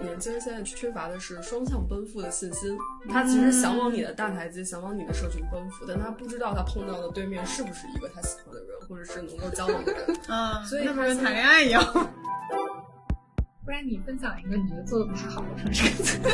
[0.00, 2.76] 年轻人现在缺乏的是双向奔赴的信心。
[3.08, 10.04] 他其实想往你的大台阶，想往你的社群奔赴，但他不知道他碰到的对面是不是一个他喜欢的人，或者是能够交往的人。
[10.28, 11.82] 嗯，所以那不是谈恋爱一样。
[13.64, 16.18] 不然你分享一个你觉得做的不太好的城市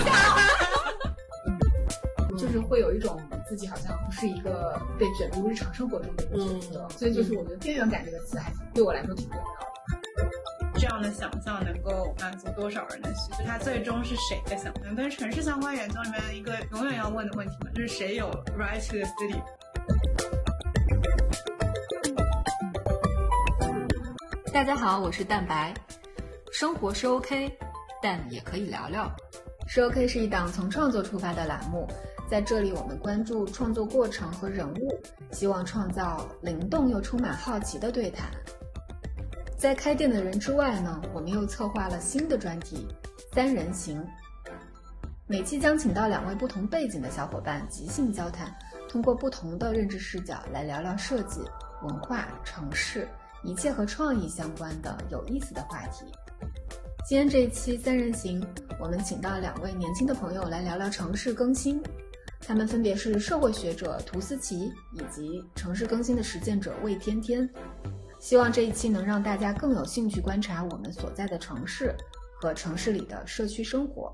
[2.38, 9.50] 就是会有一种自己好像不是一个被卷入日常生活中的一个角色，所以就是我觉得边缘感这个词还对我来说挺重要的。
[10.78, 13.44] 这样的想象能够满足多少人的需求？
[13.46, 14.94] 它最终是谁的想象？
[14.94, 19.42] 跟城市相关研究里面一个永远要问的问题嘛，就是谁有 right to the city？
[24.52, 25.72] 大家好，我是蛋白。
[26.52, 27.50] 生活是 OK，
[28.02, 29.10] 但也可以聊聊。
[29.66, 31.88] 是 OK 是一档从创作出发的栏目，
[32.28, 35.00] 在这里我们关注创作过程和人物，
[35.32, 38.30] 希望创造灵动又充满好奇的对谈。
[39.58, 42.86] 在开店的人之外呢，我们又策划了新的专题
[43.34, 43.98] 《三人行》，
[45.26, 48.54] 每期将请到两位不同背景的小伙伴即兴交谈，
[48.86, 51.40] 通过不同的认知视角来聊聊设计、
[51.82, 53.08] 文化、城市
[53.42, 56.04] 一切和创意相关的有意思的话题。
[57.08, 58.46] 今天这一期三人行，
[58.78, 61.82] 我们请到两位年轻的朋友来聊聊城市更新。
[62.40, 67.48] 他们分别是社会学者涂思琪以及城市更新的实践者魏天天。
[68.26, 71.94] 希望这一期能让大家更有兴趣观察我们所在的城市
[72.40, 74.12] 和城市里的社区生活。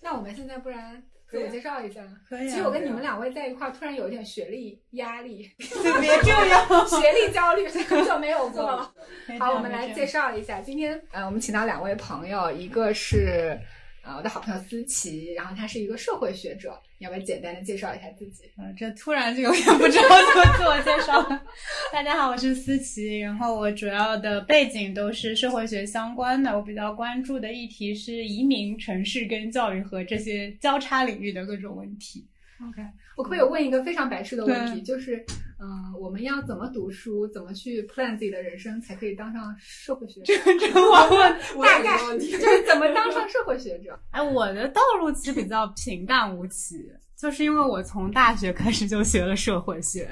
[0.00, 2.00] 那我们现在不然自我介绍一下。
[2.26, 2.50] 可以、啊。
[2.50, 8.90] 其实我跟你们两位在一块儿，突然有一点学历压力，别这样， 学历焦虑，很久没有过 了。
[9.38, 13.60] 好，我们来介绍一下，今天呃，我们请到两位朋友，一个是
[14.02, 18.44] 呃我的好朋友思琪，然后她是一个社会学者，你要不要简单的介绍一下自己？
[18.56, 21.42] 嗯，这突然就有点不知道怎么自我介绍了。
[21.92, 32.26] 大家好，我是思琪，然后我主要的背景都是社会学相关的，我比较关注的议题是移民、城市跟教育和这些交叉领域的各种问题。
[32.68, 32.82] OK，
[33.16, 35.22] 我可不可以问一个非常白痴的问题，就是，
[35.62, 40.32] 嗯、呃，我们要怎么读书，怎么去 plan 自己的人生，才可以当上社会学者？
[40.34, 43.98] 这这我问， 大概就是怎么当上社会学者？
[44.10, 50.08] 哎，我的道路其实比较平淡无奇，就是因为我从大学开始就学了社会学，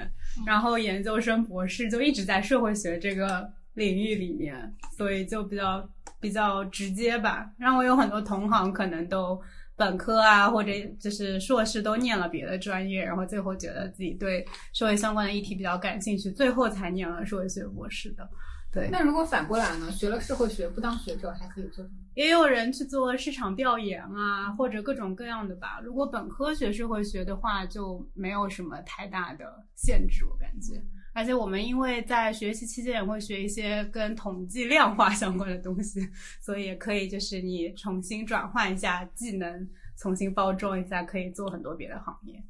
[0.47, 5.89] 然后研究生、博士就一直在社会学这个领域里面，所以就比较
[6.21, 7.51] 比较直接吧。
[7.59, 9.41] 让我有很多同行可能都。
[9.79, 14.45] 本科啊，或者就是硕士都念了别的专业，然后最后觉得自己对
[14.75, 18.29] 社会相关的议题比较感兴趣，最后才念了社会学博士的。
[18.71, 19.91] 对，那如果反过来呢？
[19.91, 21.97] 学了社会学不当学者还可以做什么？
[22.15, 25.81] 也有人去做市场调研啊，或者各种各样的吧。
[25.83, 30.75] 如果本科学社会学的话，就没有什么太大的限制，我感觉。
[31.19, 36.01] 而且我们因为在学习期间也会学一些跟统计量化相关的东西，
[36.41, 39.69] 所以也可以就是你重新转换一下技能，
[39.99, 42.41] 重新包装一下，可以做很多别的行业。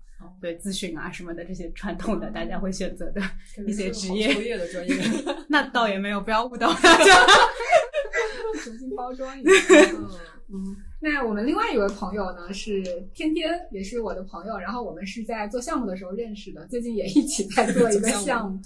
[0.40, 3.22] 对咨询啊什么的这些传统的大家会选择的
[3.66, 4.96] 一些职业，就业的专业，
[5.48, 7.14] 那倒也没有，不要误导大家。
[8.62, 9.50] 重新包装一下。
[10.52, 12.82] 嗯，那我们另外一位朋友呢是
[13.14, 18.60] 天天，也是我的朋友，然后我们是在做项目的时候认识的，最近也一起在 做一个项目。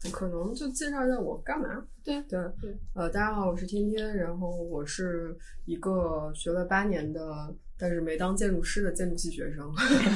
[0.00, 1.68] 对，可能就介绍一下我干嘛。
[2.02, 9.70] 对对对，呃，大家好，我是天天，然后我是一个学了八年的，但是没当建筑师的建筑系学生。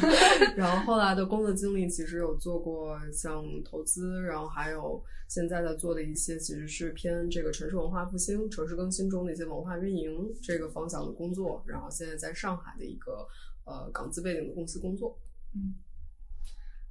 [0.57, 11.63] 然后后来的工作经历其实有做过像投资，然后还有现在在做的一些其实是偏这个城市文化复兴、城市更新中的一些文化运营这个方向的工作。
[11.67, 13.29] 然后现在在上海的一个
[13.67, 15.15] 呃港资背景的公司工作。
[15.55, 15.75] 嗯。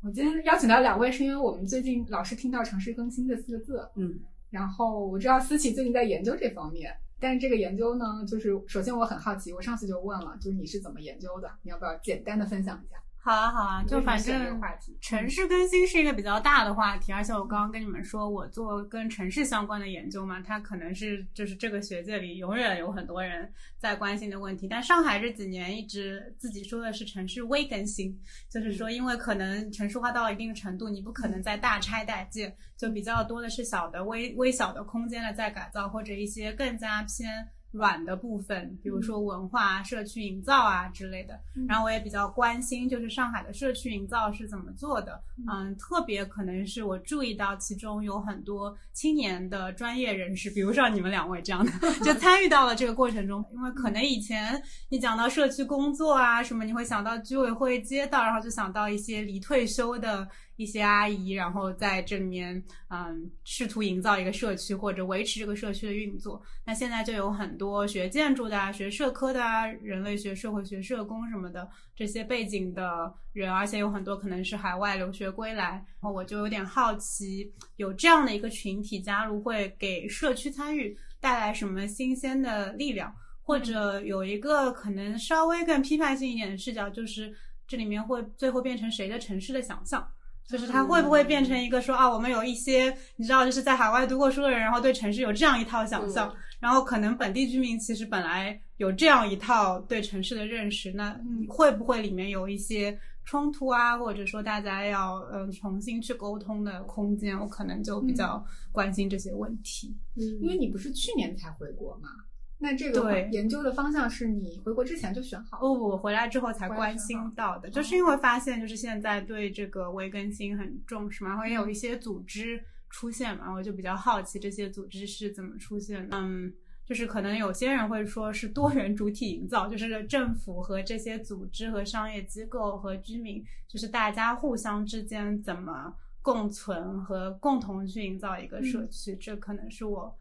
[0.04, 4.20] 我今天邀请到两位，是因为我们最近老是听到“城市更新”这四个字，嗯，
[4.52, 11.50] 然后我知道思琪最近在研究这方面，但是这个研究呢，就是首先我很好奇，我上次就问了，就是你是怎么研究的？
[11.64, 12.98] 你要不要简单的分享一下？
[13.28, 14.58] 好啊，好啊，就反正
[15.02, 24.66] 城市更新是一个比较大的话题，而且我刚刚跟你们说，我做跟城市相关的研究嘛，它可能是就是这个学界里永远有很多人在关心的问题。
[24.66, 28.18] 但上海这几年一直自己说的是城市微更新，
[28.50, 37.50] 就是说因为可能城市化到一定程度，你不可能再大拆大建，就比较多的是小的微微小的空间的在改造，或者一些更加偏。
[37.72, 41.40] 软的部分，比如说文化、社区营造啊之类的。
[41.68, 45.22] 然后我也比较关心，就是上海的社区营造是怎么做的。
[45.52, 51.72] 嗯，特别可能是我注意到其中有很多青年的专业人士，比如像你们两位这样的，
[52.04, 53.44] 就参与到了这个过程中。
[53.54, 66.42] 因为可能以前你讲到社区工作啊什么，你会想到居委会、街道，然后就想到一些离退休的一些阿姨，然后在这里面嗯试图营造一个社区或者维持这个社区的运作。
[66.66, 75.64] 那现在就有很多学建筑的、啊、学社科的、啊、人类学、社会学、社工什么的这些背景的人，而且有很多可能是海外留学归来。
[75.66, 83.14] 然后我就有点好奇，有这样的一个群体加入，会给社区参与带来什么新鲜的力量？
[83.44, 87.34] 或者有一个可能稍微更批判性一点的视角，就是
[87.66, 90.06] 这里面会最后变成谁的城市的想象，
[90.48, 107.38] 就是它会不会变成一个说啊，我们有一些你知道，就是在海外读过书的人，然后对城市有这样一套想象，然后可能本地居民其实本来有这样一套对城市的认识，那会不会里面有一些冲突啊，或者说大家要嗯重新去沟通的空间？
[107.38, 108.42] 我可能就比较
[108.72, 109.94] 关心这些问题。
[110.16, 112.10] 嗯，因为你不是去年才回国嘛。
[112.60, 115.60] 那这个研究的方向是你回国之前就选好？
[115.62, 122.60] 哦，我回来之后才关心到的，就是因为发现就是现在对这个微更新很重视嘛，然后也有一些组织
[122.90, 126.18] 出现嘛，我就比较好奇这些组织是怎么出现的。
[126.18, 126.52] 嗯，
[126.84, 135.94] 就是可能有些人会说是多元主体营造，就是政府和这些组织和商业机构和居民，就是大家互相之间怎么
[136.24, 140.18] 共存和共同去营造一个社区，这可能是我。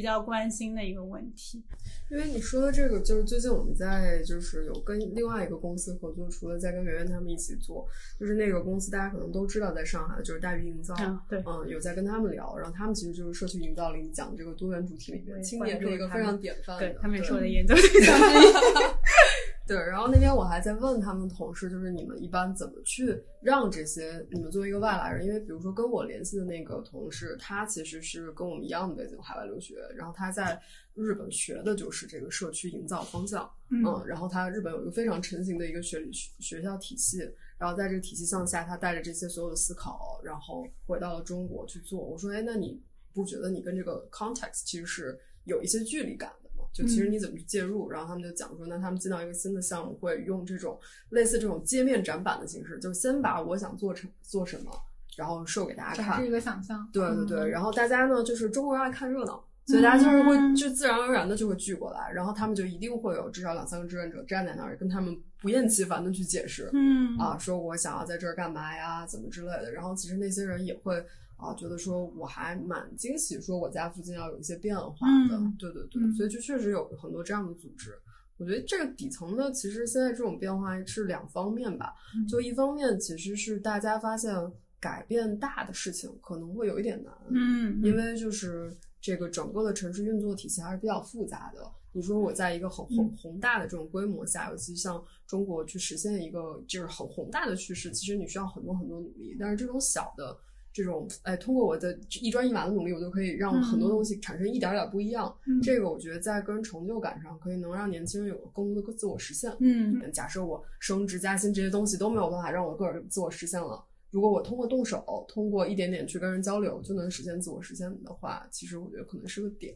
[0.00, 1.62] 比较关心的一个问题，
[2.10, 7.86] 因为你说的这个，就是最近我们在就是有跟另外一个公司合作，除了在跟圆圆他们一起做，
[8.18, 10.94] 就是那个公司大家可能都知道，在上海就是大鱼营造，
[11.28, 18.52] 对，嗯，有在跟他们聊，然后他们其实就是社区营造里讲这个多元主题里面，青年是一个非常典范的，对他们也是我的研究对象之一。
[19.70, 30.60] 对，然后那天我还在问他们同事，就是你们一般怎么去让这些你们作为一个外来人，因为比如说跟我联系的那个同事，他其实是跟我们一样的背景，海外留学，然后他在
[30.96, 36.04] 日本学的就是这个社区营造方向，嗯，然后他日本有一个非常成型的一个学
[36.40, 37.20] 学校体系，
[37.56, 42.04] 然后在这个体系向下，他带着这些所有的思考，然后回到了中国去做。
[42.04, 42.82] 我说，哎，那你
[43.14, 46.32] 不觉得你跟这个 context 其实是有一些距离感？
[46.72, 50.78] 就其实你怎么去介入，然后他们就讲说，那他们进到一个新的项目，会用这种
[51.10, 54.70] 类似这种界面展板的形式，就是先把我想做成做什么，
[55.16, 56.88] 然后售给大家看，是一个想象。
[56.92, 71.04] 对对对，然后大家呢，就是中国人爱看热闹，所以大家就是会就自然而然的就会聚过来，然后他们就一定会有至少两三个志愿者站在那儿，跟他们不厌其烦的去解释，嗯啊，说我想要在这儿干嘛呀，怎么之类的，然后其实那些人也会。
[71.40, 77.98] 啊，觉得说我还蛮惊喜，说我家附近要有一些变化的，对对对，所以就确实有很多这样的组织。
[78.36, 81.94] 我觉得这个底层的，其实现在这种变化是两方面吧。
[82.28, 84.34] 就一方面，其实是大家发现
[84.78, 91.60] 改变大的事情可能会有一点难，嗯，因为就是这个整个的城市运作体系还是比较复杂的。
[91.92, 99.36] 你说我在一个很宏宏大的这种规模下，尤其像中国去实现一个就是很宏大的趋势，其实你需要很多很多努力。
[99.38, 100.36] 但是这种小的。
[100.72, 105.34] 这种哎，通过我的一砖一瓦的努力，我就可以让很多东西产生一点点不一样。
[105.62, 109.52] 这个我觉得在个人成就感上，可以能让年轻人有更多的自我实现。
[109.58, 119.74] 嗯，假设我升职加薪这些东西都没有办法让我个人自我实现了，如果我通过动手，通过一点点去跟人交流，就能实现自我实现的话，其实我觉得可能是个点。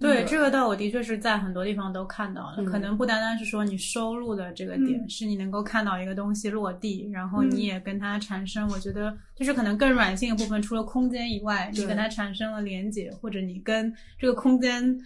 [0.00, 2.64] 对这个，倒我的确是在很多地方都看到了。
[2.64, 14.96] 可能不单单是说你收入的这个点，是你能够看到一个东西落地，然后你也跟它产生，我觉得就是可能更软性的部分，除了空间以外，你跟它产生了连接，或者你跟这个空间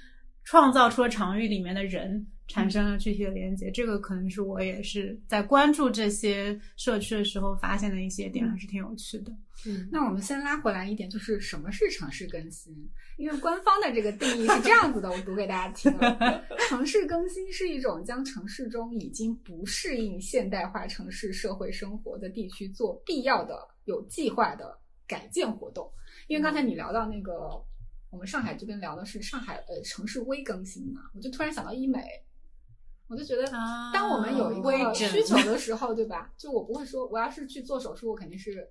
[0.45, 3.70] 创造出了场域里面的人产生了具体的连接。
[3.70, 9.32] 这个可能是我也是在关注这些社区的时候发现的一些点，还是挺有趣的。
[9.64, 12.75] 嗯，那我们先拉回来一点，就是什么是城市更新？
[13.16, 15.92] 因为官方的这个定义是这样子的，我读给大家听。
[16.68, 25.88] 城市更新是一种将城市中已经不适应现代化城市社会生活的地区做必要的、有计划的改建活动。
[26.26, 27.50] 因为刚才你聊到那个，
[28.11, 32.00] 我们上海这边聊的是上海呃城市微更新嘛，我就突然想到医美，
[33.12, 33.45] 我就觉得，
[33.92, 36.33] 当我们有一个需求的时候，对吧？
[36.37, 38.69] 就我不会说，我要是去做手术，我肯定是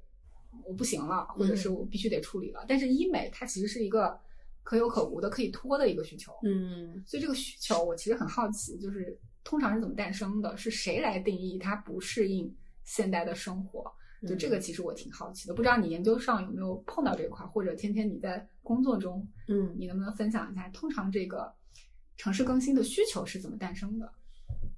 [0.65, 2.65] 我不行了，或者是我必须得处理了。
[2.67, 4.19] 但是医美它其实是一个。
[4.63, 10.55] 可有可无的、可以拖的一个需求，嗯，所以这个需求我其实很好奇，就是通常是怎么诞生的？
[10.55, 13.91] 是谁来定义它不适应现代的生活？
[14.27, 21.51] 就这个其实我挺好奇的，不知道你研究上有没有碰到这一块，或者天天你在工作中，嗯，你能不能分享一下，通常这个
[22.15, 24.13] 城市更新的需求是怎么诞生的？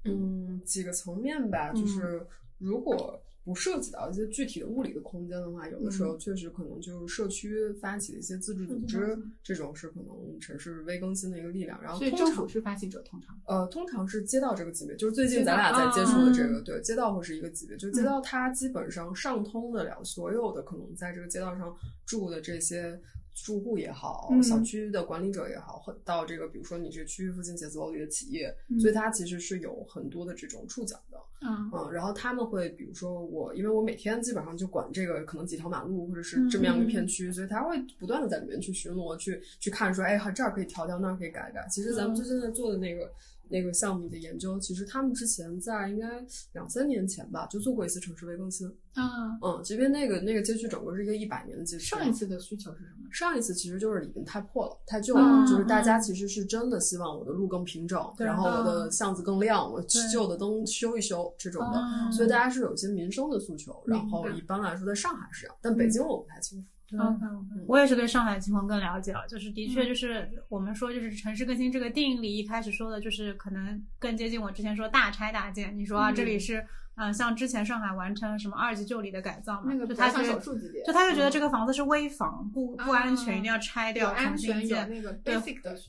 [0.06, 2.26] 嗯，几个层面吧，就是
[2.58, 3.20] 如果。
[3.46, 11.78] 不涉及到一些具体的物理的空间的话，有的时候确实可能就是社区发起的一些自治组织，这种是可能城市微更新的一个力量。
[11.84, 22.98] 然后，所以政府是发起者，通常呃，通常是街道这个级别，就是最近咱俩在接触的这个，对，街道会是一个级别，就是街道它基本上上通得了所有的可能在这个街道上住的这些。
[23.34, 31.18] 住户也好，小区的管理者也好，到这个比如说你这个区域附近写字楼里的企业，所以它其实是有很多的这种触角的。
[31.46, 41.68] 嗯嗯，然后他们会比如说我，因为我每天基本上就管这个可能几条马路或者是这么样一个片区，所以他会不断的在里面去巡逻，去去看说，哎，这儿可以调调，那儿可以改改。
[41.70, 43.12] 其实咱们最近在做的那个。
[43.54, 46.08] 那个项目的研究，其实他们之前在应该
[46.54, 48.68] 两三年前吧，就做过一次城市微更新。
[48.96, 51.86] 啊嗯，即便那个那个街区整个是一个一百年的街区。
[51.86, 53.08] 上一次的需求是什么？
[53.12, 59.80] 上一次其实就是里面太破了，太旧了，就是大家其实是真的希望我的路更平整，然后我的巷子更亮，我
[60.12, 62.12] 旧的灯修一修这种的。
[62.12, 63.84] 所以大家是有一些民生的诉求。
[63.86, 66.68] 然后一般来说，在上海是这样，但北京我不太清楚。
[66.92, 75.76] 嗯，我也是对上海情况更了解了，就是的确就是我们说就是城市更新这个定义里一开始说的就是可能更接近我之前说大拆大建。
[75.78, 76.64] 你说啊，这里是
[76.96, 84.88] 嗯，像之前上海完成什么二级旧里的改造嘛，就他就手术级别，就他就觉得这个房子是危房，不不安全，一定要拆掉重新建。
[85.24, 85.36] 对，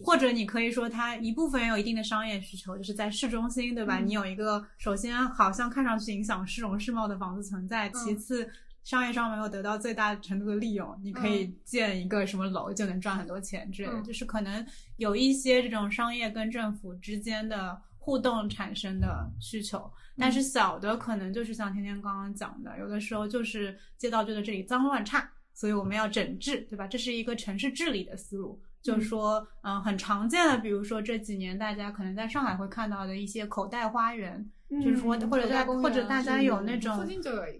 [0.03, 3.99] 或者你可以说它一部分也有一定的商业需求，就是在市中心，对吧？
[3.99, 8.49] 你有一个首先好像看上去影响市容市貌的房子存在，其次。
[8.85, 14.65] 商业上没有得到最大程度的利用，你可以建一个什么楼就能赚很多钱之类的，就是可能
[14.99, 26.87] 有一些这种商业跟政府之间的互动产生的需求，但是小的可能就是像天天刚刚讲的，有的时候就是街道觉得这里脏乱差，所以我们要整治，对吧？
[26.87, 34.51] 这是一个城市治理的思路，就是说，嗯，很常见的，比如说这几年大家可能在上海会看到的一些口袋花园。
[34.71, 37.07] 就是说，或者在或者大家有那种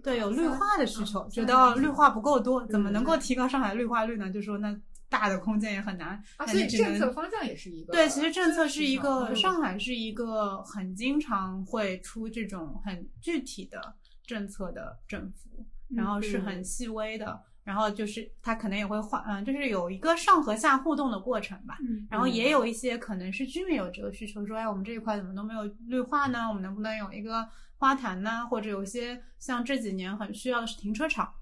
[0.03, 4.29] 对有绿化的需求，觉得绿化不够多，怎么能够提高上海绿化率呢？
[4.31, 4.75] 就说那
[5.07, 8.09] 大的空间也很难，所以政策方向也是一个对。
[8.09, 13.95] 其实政策是一个，上海是一个很经常会出这种很具体的
[14.25, 17.39] 政策的政府，然后是很细微的。
[17.65, 21.77] 然后就是它可能也会换，嗯，就是有一个上和下互动的过程吧。
[21.81, 22.07] 嗯。
[22.11, 26.47] 然后也有一些可能是居民有这个需求，说，哎，我们这一块怎么都没有绿化呢？
[26.47, 28.45] 我们能不能有一个花坛呢？
[28.47, 31.33] 或者有些像这几年很需要的是停车场，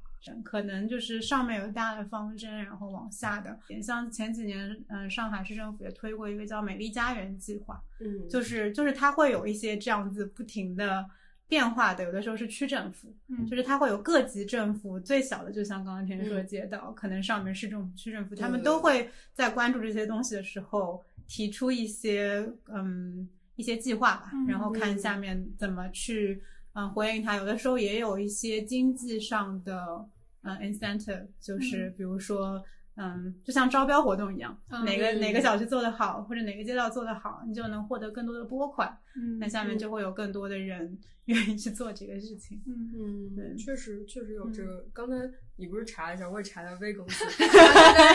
[0.46, 3.60] 可能就是上面有大的方针，然后往下的。
[3.82, 7.84] 像前几年，嗯，上海市政府也推过一个叫“美丽家园”计划。
[8.00, 8.30] 嗯。
[8.30, 11.06] 就是就是它会有一些这样子不停的。
[11.48, 13.14] 变化的有的时候是区政府，
[13.48, 26.42] 就是它会有各级政府，最小的就像刚刚天说的街道，可能上面市政府、区政府，他们都会在关注这些东西的时候提出一些嗯一些计划吧，然后看下面怎么去
[26.74, 27.36] 嗯回应它。
[27.36, 30.06] 有的时候也有一些经济上的
[30.42, 32.64] 嗯 incentive，就是比如说。
[32.96, 38.96] 嗯，就像招标活动一样，哪个哪个小区做得好，或者哪个街道做得好，你就能获得更多的拨款。
[39.16, 42.62] 嗯，那下面就会有更多的人 愿意去做这个事情。
[42.68, 44.86] 嗯嗯，对，确实确实有这个。
[44.94, 45.16] 刚才
[45.56, 47.26] 你不是查了一下，我也查了微公司，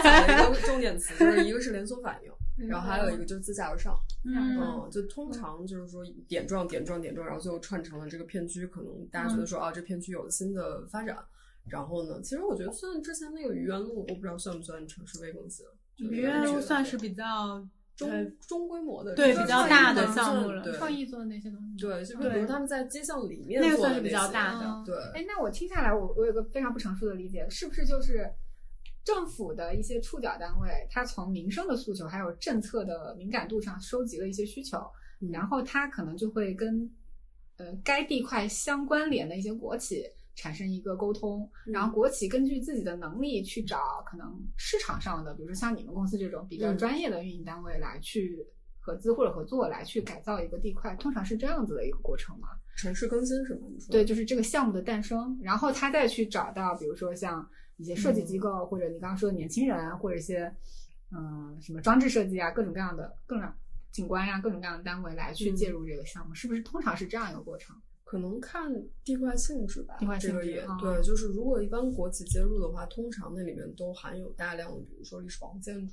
[0.03, 3.97] 讲了一个重点词，就是一个是连锁反应，然后还有一个就是自下而上。
[4.25, 11.17] 嗯，就通常就是说点状点状点状，然后最后串成了这个片区，可能大家觉得说啊，这片区有了新的发展。
[11.71, 12.21] 然后呢？
[12.23, 15.65] 其实我觉得算之前那个愚园路，我不知道算不算城市微更新。
[15.97, 18.09] 愚园路算是比较中
[18.47, 20.63] 中规模的，对比较大的项目了。
[20.77, 24.85] 创意做的那些东西，对，就比如他们在街巷里面那个算是比较大的。
[24.87, 28.31] 对，哎，那我听下来，我我有个非常不成熟的理解，是不是就是
[29.05, 34.79] 政府的一些触角单位，它从民生的诉求还有政策的敏感度上收集了一些需求，
[35.33, 36.89] 然后它可能就会跟
[37.57, 40.05] 呃该地块相关联的一些国企。
[40.39, 48.47] 产生一个沟通，然后国企根据自己的能力去找可能市场上的，比如说像你们公司这种比较专业的运营单位来去
[48.79, 52.51] 合资或者合作来去改造一个地块，通常是这样子的一个过程嘛？
[52.77, 53.67] 城市更新是吗？
[53.69, 57.45] 你说对，就是这个项目的诞生，然后他再去找到，比如说像
[57.77, 60.55] 一些设计机构，或者你刚刚说的年轻人，或者一些
[61.11, 63.53] 嗯什么装置设计啊，各种各样的各种
[63.91, 67.75] 景观呀，各种各样的单位来去介入这个项目，是不是通常是这样一个过程？
[68.09, 68.73] 可能看
[69.05, 75.93] 地块性质吧，地块这个也对，就是如果一般国企介入的话，通常那里面都含有大量的，比如说历史保护建筑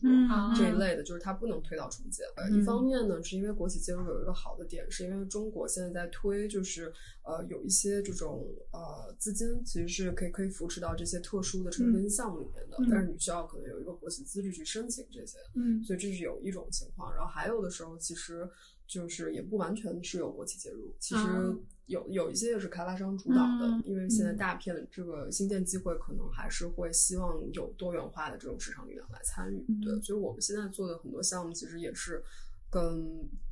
[0.56, 2.26] 这一类的，就是它不能推到重建。
[2.38, 6.90] 呃，一方面呢，是因为国企介入有一个好的点，是因为中国现在在推，就是
[7.26, 17.14] 呃有一些这种呃资金其实是可以可以扶持到这些特殊的城市项目里面的，但是你需要可能有一个国企资质去申请这些，嗯，所以这是有一种情况。
[17.14, 18.50] 然后还有的时候，其实
[18.88, 21.22] 就是也不完全是有国企介入，其实
[21.88, 29.66] 有有一些也是开发商主导的，因为现在大片的这个新建机会可能还是会希望有多元化的这种市场力量来参与。
[29.84, 32.24] 对，所以我们现在做的很多项目其实也是
[32.70, 33.08] 跟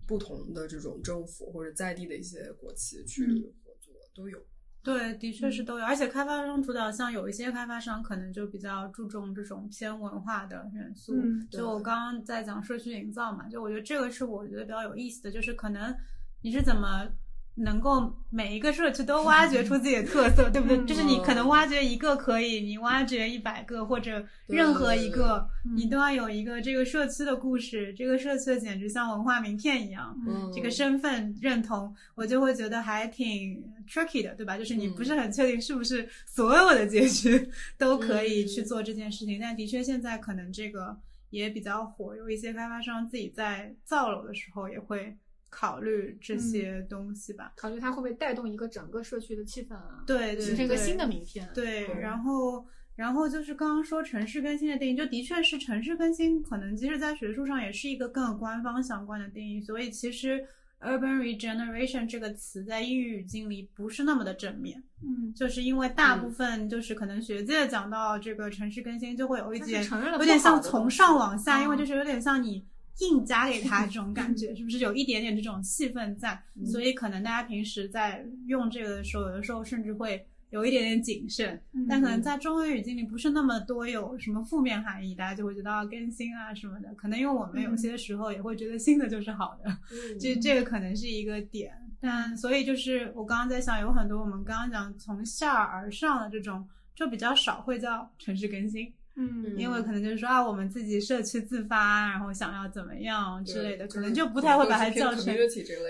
[0.08, 3.26] 不同的这种政府或者在地的一些国企去
[3.64, 4.38] 合作，都有。
[4.84, 11.16] 对，的确是都有，而且开发商主导，像有一些开发商可能就比较注重这种偏文化的元素。
[11.50, 15.96] 就我刚刚在讲社区营造嘛，就我觉得这个是我觉得比较有意思的，就是可能
[16.42, 17.08] 你是怎么。
[17.56, 20.84] 能够每一个社区都挖掘出自己的特色，对不对？
[20.86, 27.94] 就是你可能挖掘一个可以，你挖掘一百个或者任何一个，你都要有一个这个社区的故事。
[27.94, 30.18] 这个社区简直像文化名片一样，
[30.52, 34.58] 这个身份认同，我就会觉得还挺 tricky 的，对吧？
[34.58, 39.40] 就是你不是很确定是不是所有的街区都可以去做这件事情。
[39.40, 40.98] 但的确，现在可能这个
[41.30, 45.16] 也比较火，有一些开发商自己在造楼的时候也会。
[45.56, 50.04] 考虑这些东西吧，考虑它会不会带动一个整个社区的气氛啊？
[50.08, 51.48] 对，形成一个新的名片。
[51.54, 59.62] 对，然后，然后就是刚刚说城市更新的定义，就的确是城市更新，可能即使在学术上也是一个更官方相关的定义。
[59.62, 60.44] 所以其实
[60.82, 64.82] urban regeneration 这个词在英语语境里不是那么的正面。
[65.04, 72.66] 嗯，就是因为大部分就是可能学界讲到这个城市更新，就会有一点有点像从上往下，因为就是有点像你。
[73.00, 76.42] 硬加给他这种感觉， 是不是有一点点这种气氛在？
[76.66, 81.60] 所以可能大家平时在用这个的时候，有的时候甚至会有一点点谨慎。
[81.90, 86.94] 但可能在中文语境里不是那么多有什么负面含义，大家就会觉得要更新啊什么的。
[86.94, 89.78] 可能因为我们有些时候也会觉得新的就是好的，
[90.20, 91.74] 这这个可能是一个点。
[92.00, 98.94] 但所以就是我刚刚在想，有很多我们刚刚讲从下而上的这种，就比较少会叫城市更新。
[99.16, 105.24] 嗯，因为可能就是说啊，我们自己社区自发，然后想要怎么样之类的，可能就不太会把它叫成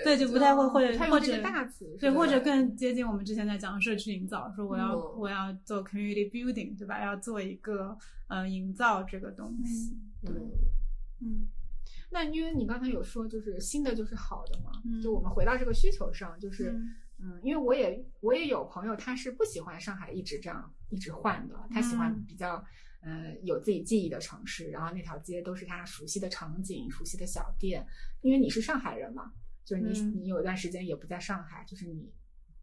[0.04, 7.02] 对，就不太会或者或者大词对，或者更接近我们之前在讲社区营造，说我要我要做 community building，对吧？
[7.02, 7.96] 要做一个
[8.28, 10.30] 呃营造这个东西，对，
[11.22, 11.48] 嗯，
[12.10, 14.70] 那因为你刚才有说就是新的就是好的嘛，
[15.02, 16.78] 就我们回到这个需求上，就是
[17.18, 22.62] 嗯，因为我也我也有朋友他是不喜欢上海一直这样一直换的，他喜欢比较。
[23.04, 27.86] 呃，有自己记忆的城市，然后那条街都是他熟悉的场景、熟悉的小店。
[28.22, 29.30] 因为你是上海人嘛，
[29.62, 32.10] 就是你你有一段时间也不在上海，就是你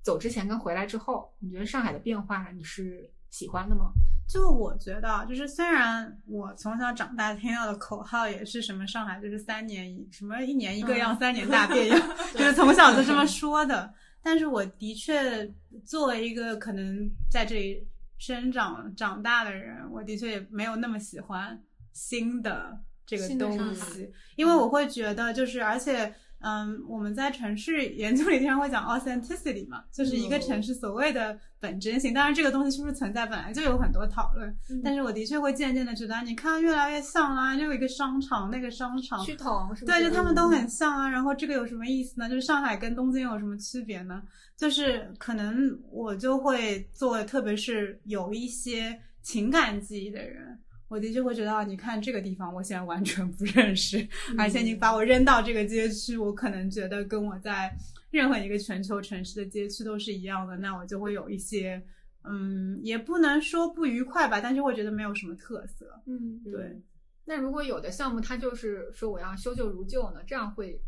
[0.02, 3.92] 走之前跟回来之后，你觉得上海的变化你是喜欢的吗？
[4.28, 12.00] 就我觉得，就是虽然我从小长大听到的口号也是什么上海就是三年一什么一年一个样，三年大变样，
[12.34, 13.94] 就是从小就这么说的。
[14.24, 15.48] 但是我的确
[15.86, 17.88] 作为一个可能在这里。
[18.22, 21.60] 生长长大的人，我的确也没有那么喜欢
[21.92, 32.14] 新的这个东西，因为我会觉得就是，而且，嗯，我们在城市研究里经常会讲 authenticity 嘛，就是一个城市所谓的本真性。
[32.14, 34.56] 当然，这个东西是不是存在，本来就有很多讨论。
[34.84, 41.10] 但是我的确会渐渐的觉得，你看越来越像啦，就有一个商场，那个商场趋同，对，就他们都很像啊。
[41.10, 42.28] 然后这个有什么意思呢？
[42.28, 44.22] 就是上海跟东京有什么区别呢？
[44.58, 45.56] 就是可能
[45.92, 50.60] 我就会做，特别是有一些情感记忆的人，
[50.92, 54.06] 我的确会觉得，你看这个地方，我现在完全不认识，
[54.38, 57.74] 而且你把我扔到这个街区，我可能觉得跟我在
[58.10, 61.82] 任何一个全球城市的街区都是一样的，那我就会有一些，
[62.26, 65.98] 嗯，也不能说不愉快吧，但是会觉得没有什么特色。
[66.08, 66.82] 嗯，对。
[67.24, 70.82] 那如果有的项目它就是说我要修旧如旧呢，这样会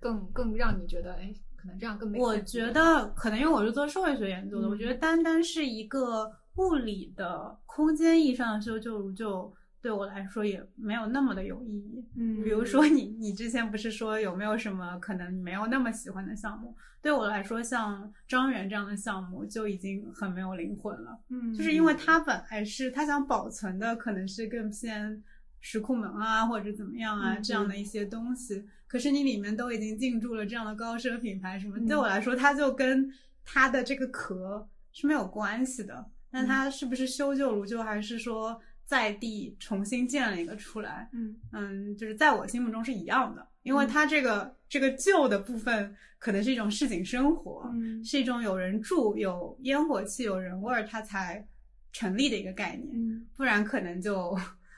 [0.00, 1.34] 更更让你觉得，哎。
[1.56, 2.18] 可能这样更没。
[2.18, 12.04] 我觉得可能因为我是做社会学研究的，我觉得单单是一个物理的空间意义上的修旧如旧，对我来说也没有那么的有意义。
[12.16, 16.74] 嗯，比如说你你之前不是说有没有什么可能没有那么喜欢的项目？
[17.02, 21.20] 对我来说，像张园这样的项目就已经很没有灵魂了。
[21.28, 25.22] 嗯，就是因为它本来是它想保存的，可能是更偏
[25.60, 28.64] 石库门啊或者怎么样啊这样的一些东西。
[28.86, 33.12] 可是你里面都已经进驻了这样的高奢品牌，什么对我来说，它就跟
[33.44, 36.06] 它的这个壳是没有关系的。
[36.34, 41.08] 那它是不是修旧如旧，还是说在地重新建了一个出来？
[41.12, 47.72] 嗯嗯，就是在我心目中是一样的，因为它这个这个旧的部分可能是一种市井生活，
[48.04, 51.46] 是一种有人住、有烟火气、有人味儿，它才
[51.92, 52.90] 成立的一个概念。
[52.92, 54.36] 嗯，不然可能就。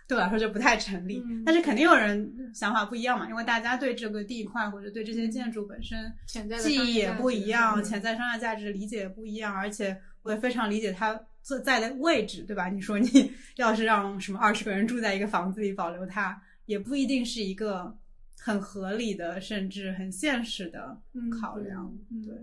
[0.08, 5.98] 对我来说就不太成立，但是肯定有人想法不一样嘛，因为大家对这个地块或者对这些建筑本身
[6.60, 12.68] 记忆也不一样，潜在商业价值理解也不一样，而且我也非常理解它所在的位置，对吧？
[12.68, 17.96] 你说你 要是让什么二十个人住在一个房子里，保留它，也不一定是一个
[18.36, 21.00] 很合理的，甚至很现实的
[21.40, 21.96] 考量。
[22.24, 22.34] 对，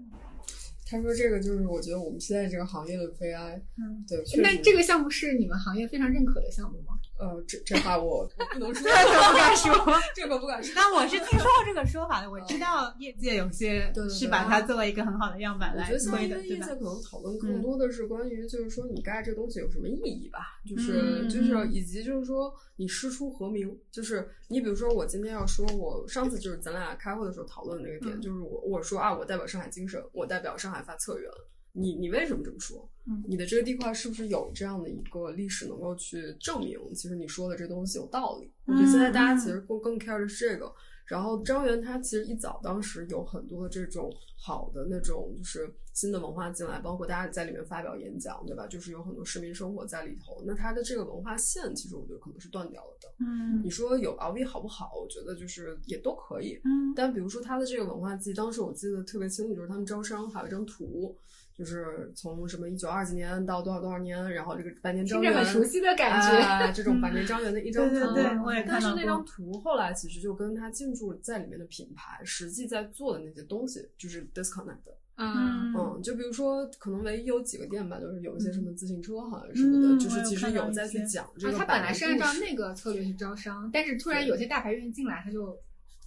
[0.86, 3.62] 他说这个就是我觉得我们现在这个行业的悲哀。
[3.76, 4.24] 嗯，对。
[4.42, 6.98] 那这个项目是你们行业非常认可的项目吗？
[7.20, 9.74] 呃，这这话我不能说，这可不敢说，
[10.16, 10.74] 这可不敢说。
[10.76, 15.98] 但我是听说过这个说法的，我知道业界有些是把它作为一个很好的样板来推
[16.28, 16.44] 的，对吧？
[16.44, 20.60] 业界可能讨论更多的是关于，就是说你盖这个东西有什么意义吧？
[20.68, 23.80] 就是就是以及就是说你师出何名？
[23.92, 31.30] 就是你比如说我今天要说，我上次就是咱俩开会的时候讨论的那个点，就是我我说啊，我代表上海精神，我代表上海发策源。
[31.74, 32.90] 你你为什么这么说？
[33.28, 36.80] 你的这个地块是不是有这样的一个历史能够去证明？
[36.94, 38.50] 其实你说的这东西有道理。
[38.66, 40.74] 我觉得现在大家其实更更 care 的是这个。
[41.06, 48.66] 然后张元他其实一早当时有很多的这种好的那种就是新的文化进来，包括大家在里面发表演讲，对吧？
[48.68, 50.42] 就是有很多市民生活在里头。
[50.46, 53.14] 那他的这个文化线，其实我觉得可能是断掉了的。
[53.20, 54.94] 嗯，你说有 LV 好不好？
[54.96, 56.62] 我觉得就是也都可以。
[56.64, 61.16] 嗯，但比如说他的这个文化季，当时我记得特别清楚，就是他们招商还有一张图。
[61.56, 68.14] 就是从什么一九二几年到多少多少年，然后这个百年张元，很熟悉的感觉，这种百年张元的一张图。
[68.14, 74.78] 对对，我也看到但是那张图后来其实就跟他进驻在里面的品牌实际在做的那些东西就是 disconnect。
[75.16, 81.56] 嗯嗯，就比如说，可能唯一有几个店吧，就是有一些什么自行车好像什么的，就是其实有在去讲这个。
[81.56, 85.56] 他本来是按照那个策略去招商，但是突然有些大牌愿意进来，他就。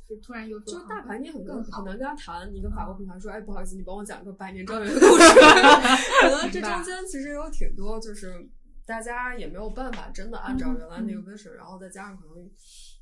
[0.09, 2.53] 就突然又就是大牌，你很更很难跟他谈。
[2.55, 5.23] 你跟法国品牌说，哎，不好意思，你帮我讲一个百年庄园的故事。
[6.23, 8.49] 可能这中间其实有挺多，就是
[8.85, 12.49] 大家也没有办法真的按照原来那个 vision，然后再加上可能，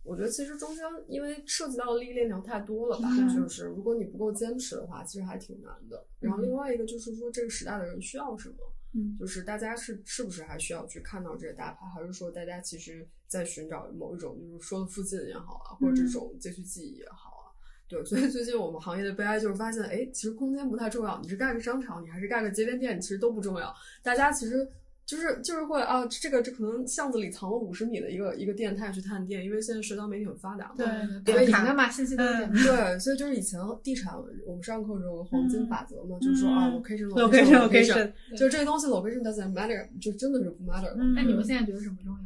[0.03, 6.07] 我觉得其实中间因为涉及到的利益链条太多了吧，就是如果你不够坚持的话，其实还挺难的。
[6.21, 8.57] 然后另外一个就是说，这个时代的人需要什么？
[8.97, 17.51] 嗯，就是大家是是不是还需要去看到这个大牌，还是说大家其实在寻找某一种，就是说的附近也好啊，或者这种街区记忆也好啊？
[17.89, 24.69] 对，所以最近我们行业的悲哀就是发现，哎，其实空间不太重要，你是盖个商场，你还是盖个街边店，其实都不重要，大家其实。
[25.07, 30.77] 就是就是会啊，这个这可能巷子里藏了五十米的一个一个店，他也去探店，因为现在社交媒体很发达嘛，
[31.23, 32.25] 对，点的嘛，信息都
[32.65, 34.15] 对，所以就是以前地产，
[34.47, 40.91] 我们上课时候黄金法则嘛，就是说啊，location，location，就这个东西 location doesn't matter，就真的是不 matter。
[41.15, 42.19] 那你们现在觉得什么重要？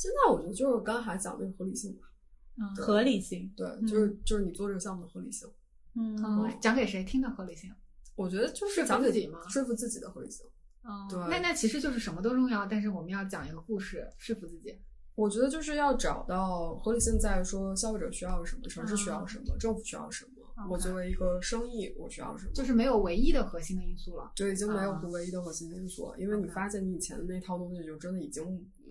[0.00, 2.08] 现在我觉得就是刚才讲那个合理性吧，
[2.56, 5.46] 嗯合理性，对，就是就是你做这个项目的合理性，
[5.94, 6.16] 嗯，
[6.58, 7.70] 讲给谁听的合理性？
[8.16, 9.38] 我觉得就是讲自己吗？
[9.50, 10.46] 说服自己的合理性。
[10.84, 14.74] 哦，那那其实就是什么都重要，但是我们要讲一个故事说服自己。
[15.16, 20.30] 我觉得就是要找到合理性，在说消费者需要什么，城市需要什么，政府需要什么。
[20.68, 22.52] 我作为一个生意，我需要什么？
[22.52, 24.32] 就是没有唯一的核心的因素了。
[24.34, 28.44] 就已经没有唯一的核心因素了，因为你发现你以前的那套东西就真的已经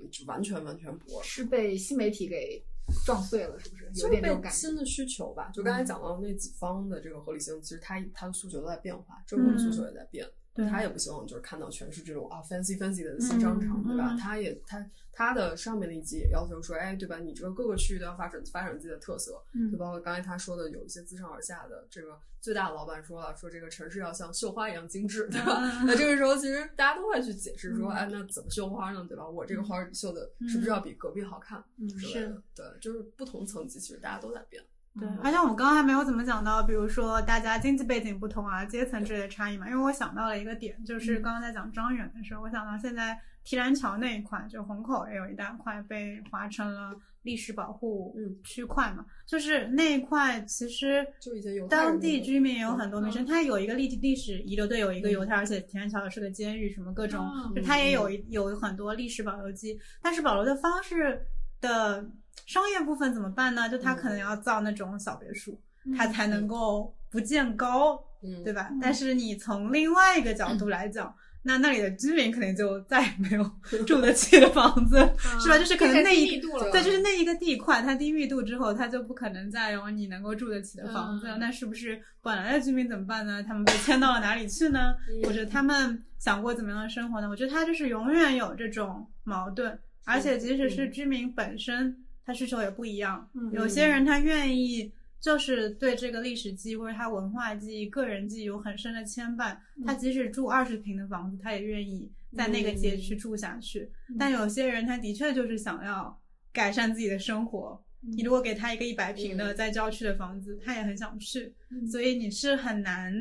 [0.07, 2.63] 就完全完全不是被新媒体给
[3.05, 3.91] 撞碎了，是不是？
[4.01, 4.57] 有点这种感觉。
[4.57, 10.25] 新的需求吧，就刚才讲到那几方的这个合理性，其实它它的诉求都在变化，政府的诉求也在变。
[10.67, 14.15] 他也不希望就是看到全是这种啊 fancy fancy 的新商场，对吧？
[14.19, 17.19] 他也他他的上面的一级也要求说，哎，对吧？
[17.19, 19.41] 你这个各个区域都要发展发展自己的特色，
[19.71, 25.61] 就包括刚才他说的有一些自上而下的这个最大的老板说了，说这个城市要像绣花一样精致，对吧？
[25.85, 29.05] 那这个时候其实大家都会去解释说，哎，那怎么绣花呢？
[29.07, 29.27] 对吧？
[29.27, 31.63] 我这个花绣的是不是要比隔壁好看？
[31.97, 34.63] 是，对，就是不同层级，其实大家都在变。
[34.97, 39.69] 对，而且我们刚刚还没有怎么讲到，比如说大家经济背景不同啊，阶层之类的差异嘛。
[39.69, 49.05] 因为我想到了一个点，就是刚刚在讲张远的时候，我想到现在提篮桥那一块，就虹口也有一大块被划成了历史保护区块嘛。
[49.25, 57.25] 就是那一块其实就已经有当地居民也有很多名声，它有一个历历史遗留队，有一个犹太，而且提篮桥是个监狱，什么各种，
[57.55, 61.25] 就它也有有很多历史保留机，但是保留的方式
[61.61, 62.09] 的。
[62.45, 63.69] 商业部分怎么办呢？
[63.69, 65.59] 就他可能要造那种小别墅，
[65.97, 68.01] 他才能够不见高，
[68.43, 68.69] 对吧？
[68.81, 73.43] 但是你从另外一个角度来讲，那那里的居民肯定就再也没有
[73.87, 74.97] 住得起的房子，
[75.39, 75.57] 是吧？
[75.57, 76.39] 就是可能那一
[76.71, 81.27] 对，就是那一个地块，它低密度之后，它就不可能再有你能够住得起的房子。
[81.39, 83.41] 那是不是本来的居民怎么办呢？
[83.41, 84.95] 他们被迁到了哪里去呢？
[85.23, 87.29] 或者他们想过怎么样的生活呢？
[87.29, 92.03] 我觉得他就是永远有这种矛盾，而且即使是居民本身。
[92.29, 103.89] 他需求也不一样，有些人他愿意就是对这个历史记忆或者他文化记忆、个人记忆有很深的牵绊，他即使住二十平的房子，他也愿意在那个街区住下去。
[104.19, 106.15] 但有些人他的确就是想要
[106.53, 111.51] 改善自己的生活，你如果给他一个一百平的在郊区的房子，他也很想去。
[111.91, 113.11] 所以你是很难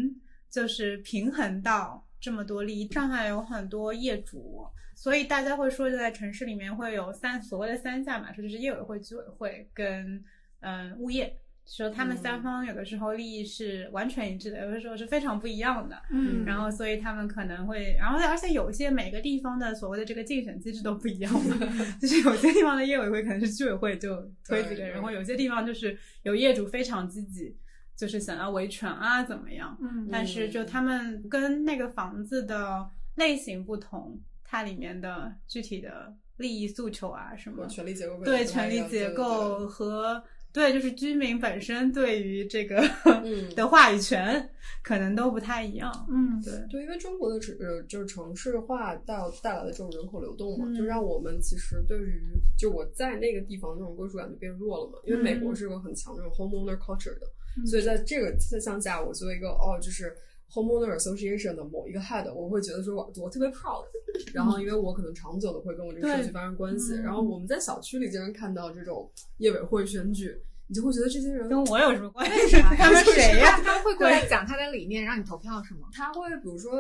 [0.51, 2.87] 就是平衡到这么多利益。
[2.93, 4.67] 上海有很多业主。
[5.01, 10.21] 所以大家会说，就在城市里面会有三所谓的三下马车，就是业委会、居委会跟
[10.59, 11.39] 嗯物业。
[11.65, 16.03] 说他们三方有的时候利益是完全一致的，有的时候是非常不一样的。
[16.11, 21.57] 嗯然后所以他们可能会，然后而且有些每个地方的所谓的这个竞选机制都不一样嘛，
[22.03, 27.55] 就是有些地方的业委会可能是居委会就推几个人，对然后有些地方就是有业主非常积极，
[27.95, 34.19] 就是想要维权啊怎么样，嗯但是就他们跟那个房子的类型不同，
[34.51, 42.81] 它里面的具体的利益诉求啊什么，权力结构会对权力结构和对就是居民本身对于这个
[43.23, 44.49] 嗯 的话语权
[44.83, 45.93] 可能都不太一样。
[46.11, 52.23] 嗯对，对，因为中国的城呃就是城市化带带来的这种人口流动嘛，嗯就让我们其实对于
[52.59, 54.99] 就我在那个地方那种归属感就变弱了嘛。
[55.05, 57.27] 因为美国嗯是个很强这种 homeowner culture 的，
[57.59, 60.17] 嗯所以在这个现象下，我作为一个哦就是
[60.53, 63.85] homeowner association 的某一个 head，我会觉得说我我特别 proud。
[64.35, 72.57] 然后因为我可能长久的会跟我这个社区发生关系，嗯然后我们在小区里经常看到这种业委会选举，你就会觉得这些人跟我有什么关系？
[72.77, 75.89] 他们 谁呀、他们会过来讲他的理念，让你投票是吗？
[75.93, 76.73] 他会比如说，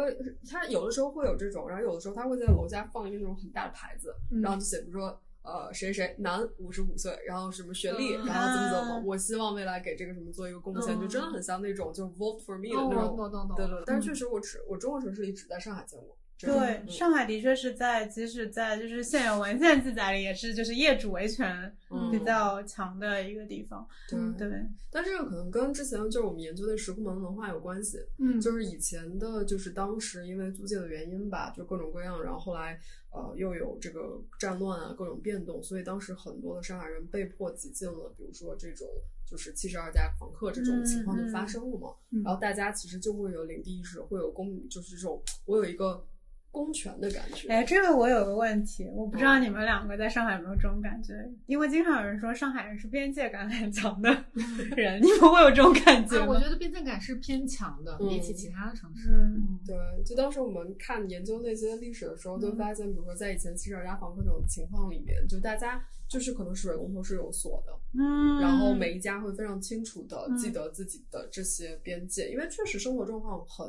[0.50, 13.56] 他有的时候会有这种，然后有的时候他会在楼下放一个那种很大的牌子，嗯然后就写，比如说呃谁谁男五十五岁，然后什么学历，嗯然后怎么怎么啊，我希望未来给这个什么做一个贡献，嗯就真的很像那种就 vote for me 的哦，那种。
[13.56, 16.16] 对对，但是确实，实我只我中国城市里只在上海见过。
[16.40, 23.86] 对，嗯上海的确是在，即使在就是现有文献记载里，也是就是业主维权嗯比较强的一个地方。
[24.08, 24.48] 对对，
[24.90, 27.98] 但这个可能跟之前就是我们研究的石库门文化有关系。
[28.18, 32.78] 嗯，就是以前的，就是当时因为租界的原因吧，就各种各样，然后后来
[33.10, 38.86] 呃又有这个战乱啊，各种变动，所以当时很多的上海人被迫挤进了，比如说这种
[39.26, 41.88] 就是七十二家房客这种情况就发生了嘛。
[42.12, 46.06] 嗯然后大家其实就会有领地意识，会有公，就是这种我有一个
[46.50, 47.48] 公权的感觉。
[47.48, 51.14] 哎，这个我有个问题，我不知道你们两个在上海有没有这种感觉？
[51.46, 54.10] 因为经常有人说上海人是边界感很强的
[54.76, 56.32] 人，你们会有这种感觉啊，吗？
[56.32, 59.10] 我觉得边界感是偏强的，嗯比起其他的城市。
[59.10, 73.66] 嗯对，就当时我们看研究那些历史的时候，就嗯发现，比如说在以前七十二家房客这种情况里面，就大家就是可能是水龙头是有锁的，嗯，然后每一家会非常清楚的嗯记得自己的这些边界，因为确实生活状况很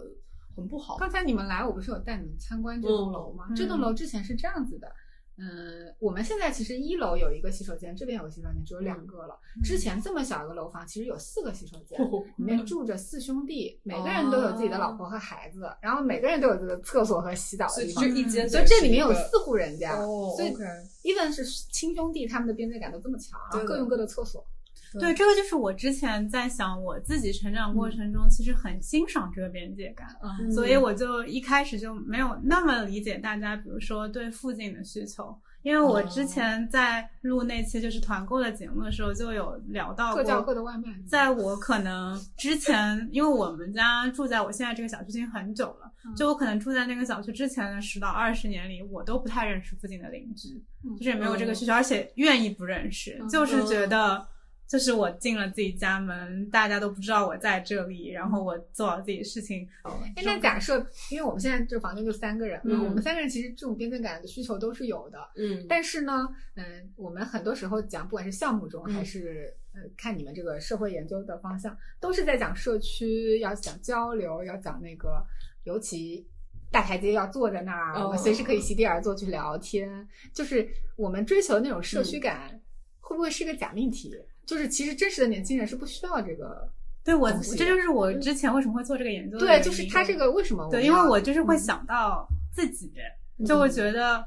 [0.59, 0.97] 很不好。
[0.97, 3.45] 刚才你们来，我不是有带你们参观这栋楼吗？
[3.49, 4.91] 嗯这栋楼之前是这样子的。
[5.41, 9.39] 嗯，我们现在其实一楼有一个洗手间，这边有个洗手间，只有两个了。
[9.55, 18.19] 嗯之前这么小一个楼房，其实有四个洗手间，哦里面住着四兄弟，每个人都有自己的老婆和孩子，然后每个人都有自己的厕所和洗澡的地方所以这。
[18.19, 20.53] 一间，所以这里面有四户人家，哦所以
[21.03, 24.45] even 是亲兄弟，他们的边界感都这么强，各用各的厕所。
[24.97, 35.37] 对，这个就是我之前在想，我自己成长嗯过程中其实很欣赏这个边界感，嗯所以我就一开始就没有那么理解大家，比如说对附近的需求。
[35.61, 40.83] 因为我之前在录那期就是团购的节目的时候，就有聊到各叫过，各的外卖。
[41.05, 54.25] 在我可能之前，因为我们家住在我现在这个小区已经很久了，嗯就我可能住在那个小区之前的十到二十年里，我都不太认识附近的邻居，嗯就是也没有这个需求，而且愿意不认识，嗯就是觉得。
[54.69, 59.67] 就是我进了自己家门，大家都不知道我在这里，然后我做好自己的事情。
[60.15, 60.77] 哎，那假设，
[61.09, 65.17] 因为我们现在这个房间就三个人嘛，嗯我们三个人其实这种边界感的需求都是有的。
[65.35, 75.25] 嗯，但是呢，嗯，我们很多时候讲，不管是项目中嗯还是呃看你们这个社会研究的方向，都是在讲社区，要讲交流，要讲那个，
[75.63, 76.27] 尤其
[76.69, 82.61] 大台阶要坐在那儿，哦我们随时可以席地而坐去聊天，就是我们追求的那种社区感，
[82.99, 84.15] 会不会是个假命题？
[84.49, 86.67] 就是其实真实的年轻人是不需要这个。
[87.03, 92.91] 对我，这就是我之前为什么会做这个研究的对，就是他这个为什么对，因为我就是会嗯想到自己，
[93.47, 94.23] 就会觉得，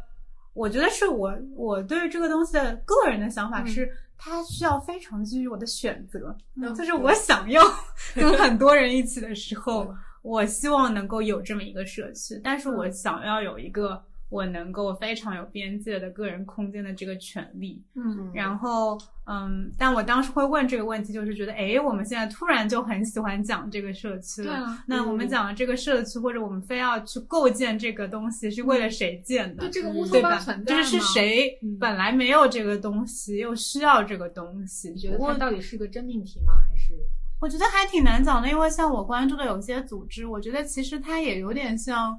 [0.52, 7.62] 我觉得是我我对于这个东西的个人的想法嗯是，它需要非常基于我的选择，嗯就是我想要
[8.16, 14.02] 跟很多人一起的时候，我希望能够有这么一个社区，但是我想要有一个
[14.32, 24.48] 我能够非常有边界的个人空间的这个权利，嗯然后，嗯，但我当时会问这个问题，就是觉得，哎，我们现在突然就很喜欢讲这个社区了。
[24.48, 29.70] 对啊，那我们讲了这个社区，或者我们非要去构建这个东西，是为了谁建的对？
[29.70, 30.30] 这个乌托对吧？
[30.30, 31.12] 邦存在就是是？
[31.12, 34.88] 谁嗯本来没有这个东西，又需要这个东西？
[34.88, 36.54] 你觉得它到底是个真命题吗？
[36.70, 36.94] 还是
[37.42, 42.16] 我觉得还挺难讲的，因为像我关注的有些组织，我觉得其实它也有点像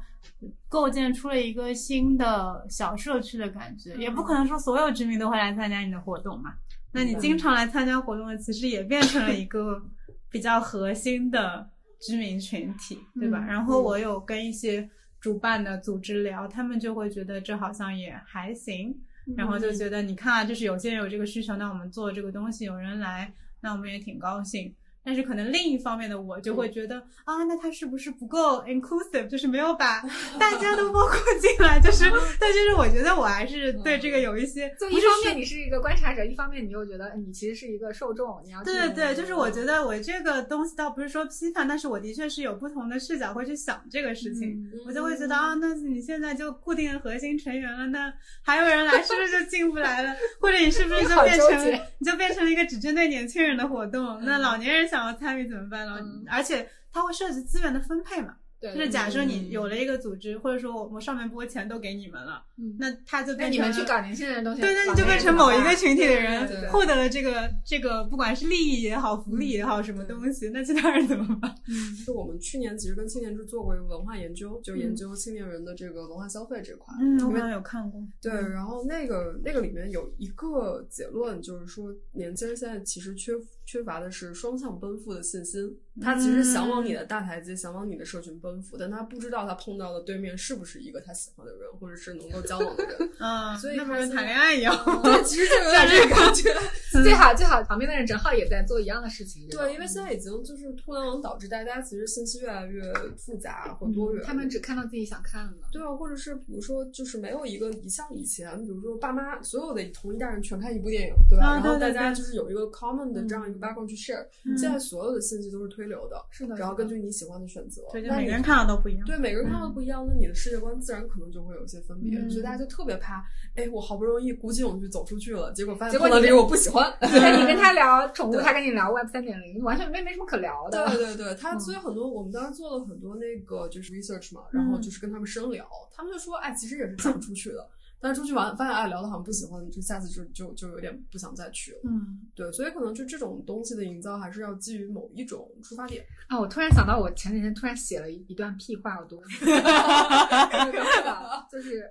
[0.67, 6.53] 构建出了一个新的小社区的感觉，嗯也不可能说所有居民都会来参加你的活动嘛。
[6.91, 9.81] 那你嗯经常来参加活动的，其实也变成了一个
[10.29, 11.65] 比较核心的
[12.01, 13.39] 居民群体，对吧？
[13.39, 14.89] 嗯然后我有跟一些
[15.21, 18.93] 主办的组织聊，他们就会觉得这好像也还行，
[19.37, 24.75] 然后就觉得你看啊，就是有些人有这个需求，那我们做这个东西，有人来那我们也挺高兴。
[25.05, 30.01] 但是可能另一方面的我就会觉得啊，那他是不是不够 inclusive，就是没有把
[30.39, 31.79] 大家都包括进来？
[31.79, 32.05] 就是，
[32.39, 34.73] 但就是我觉得我还是对这个有一些。
[34.79, 50.15] 就一方面你是一个观察者，一方面你又觉得你其实是一个受众，你要对对对，就是我觉得我这个东西倒不是说批判，但是我的确是有不同的视角会去想这个事情，我就会觉得啊，那你现在就固定核心成员了，那还有人来是不是就进不来了？
[50.39, 54.21] 或者你是不是就变成你就变成了一个只针对年轻人的活动？
[54.23, 54.92] 那老年人。
[54.93, 55.99] 想要参与怎么办呢？
[56.29, 58.35] 而且它会涉及资源的分配嘛。
[58.61, 62.41] 就是假设你有了一个组织，或者说我我上面拨钱都给你们了，
[62.79, 71.53] 那他就变成你们去搞年轻人的东西，对，那你就变成某一个群体的人获得了这个这个不管是利益也好，福利也好，什么东西，那其他人怎么办？
[71.67, 71.75] 嗯，
[72.05, 76.95] 就我们去年其实跟青年志做过一个文化研究，就研究青年人的这个文化消费这块。
[77.01, 78.01] 嗯，我好像有看过。
[78.21, 83.33] 对，然后那个那个里面有一个结论，就是说年轻人现在其实缺
[83.65, 85.77] 缺乏的是双向奔赴的信心。
[86.01, 92.97] 他其实想往你的大台阶，想往你的社群奔赴，但他不知道他碰到的对面是不是一个他喜欢的人，或者是能够交往的人。
[93.21, 94.75] 嗯，所以他们谈恋爱一样。
[95.03, 96.51] 对，其实就有点这个感觉。
[97.03, 99.47] 最好最好旁边的人正好也在做一样的事情。
[99.49, 102.81] 对，因为现在已经就是互联网导致大家其实信息越来越
[103.15, 104.23] 复杂或多元。
[104.25, 105.57] 他们只看到自己想看的。
[105.71, 111.53] 对啊，或者是比如说，就是没有一个像以前，比如说爸妈所有的同一代人全看一部电影，对吧？
[111.53, 114.25] 然后大家就是有一个 common 的这样一个 background 去 share。
[114.57, 116.17] 现在所有的信息都是推流的。
[116.31, 116.55] 是的。
[116.55, 119.05] 然后根据你喜欢的选择，对，每个人看到都不一样。
[119.05, 122.19] 对，每个人看到都不一样，那你的世界观自然可能就会有一些分别。
[122.29, 123.23] 所以大家就特别怕，
[123.55, 126.91] 哎，我好不容易鼓起勇气走出去了，结果发现碰到这个我不喜欢。
[126.99, 130.87] 对，你 跟他聊宠物，他跟你聊 Web 三点零，完全没没什么可聊的。
[130.87, 137.67] 对对 对，他所以很多我们当时做了很多那个就是 research 嘛，然后就是跟他们深聊，他们就说，哎，其实也是想出去的。
[138.03, 141.77] 但是出去玩发现哎聊的好像不喜欢，就下次就就就有点不想再去了。
[141.85, 146.37] 嗯，对，所以可能就这种东西的营造还是要基于某一种出发点啊。
[146.37, 149.23] 我突然想到，我前几天突然写了一一段屁话，我读，
[151.49, 151.89] 就是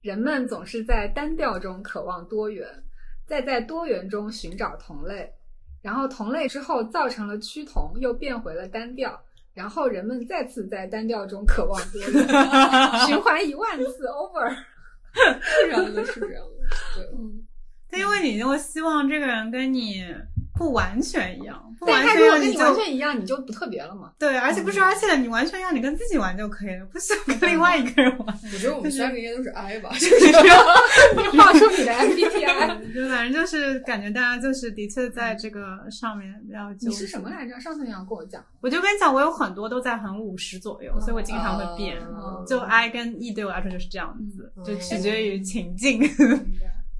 [0.00, 2.66] 人们总是在单调中渴望多元，
[3.26, 5.30] 再在多元中寻找同类，
[5.82, 9.22] 然后同类之后造成了趋同，又变回了单调，
[9.52, 12.10] 然后人们再次在单调中渴望多元，
[13.06, 14.56] 循环一万次 over。
[15.14, 17.46] 是这样的，是这样的，对，嗯，
[17.98, 20.04] 因为你就希望这个人跟你
[20.62, 24.12] 不完全一样，不完全一样，你完全一样，你就不特别了嘛。
[24.16, 28.28] 对，而且不是，而且你完全一样，你跟自己玩就可以了，不需要跟另外一个人玩。
[28.52, 30.32] 我觉得我们三个应该都是 I 吧， 就是
[31.36, 36.72] 放出你的 MBTI，就反正就是感觉大家就是的确在这个上面比较。
[36.80, 37.58] 你是什么来着？
[37.58, 41.96] 上次你要跟我讲，我就跟你讲，我有很多都在很五十左右，所以我经常会变。
[42.46, 46.00] 就 I 跟 E 对我来说就是这样子，就取决于情境。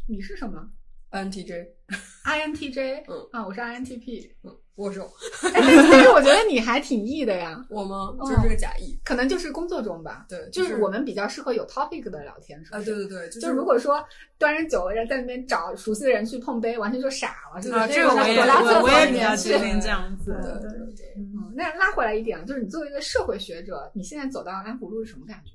[0.09, 0.67] 你是什么
[1.13, 4.57] ？INTJ，INTJ， 嗯啊，我是 INTP，嗯。
[4.77, 5.07] 握手，
[5.53, 7.63] 但是我觉得你还挺 E 的呀。
[7.69, 8.17] 我吗？
[8.21, 10.25] 就是个假 E，可能就是工作中吧。
[10.31, 12.79] 对，就是我们比较适合有 topic 的聊天，是吧？
[12.79, 14.03] 啊，对对对，就是如果说
[14.39, 17.61] 端着酒，然后在那边找熟悉的人去碰杯，完全就傻了。
[17.79, 20.33] 啊，这个我也我我也比较接近这样子。
[20.43, 25.53] 对对对，嗯，那拉回来一点，就是你作为一个社会学者，你现在走到安福路是什么感觉？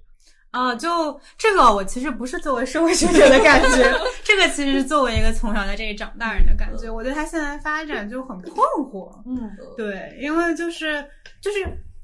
[0.51, 6.89] 啊，就这个，我其实不是作为社会学者的感觉， 这个其实是作为一个从小在这里长大人的感觉。
[6.89, 8.55] 我对他现在发展就很困
[8.85, 9.13] 惑。
[9.25, 11.03] 嗯，对，因为就是
[11.41, 11.57] 就是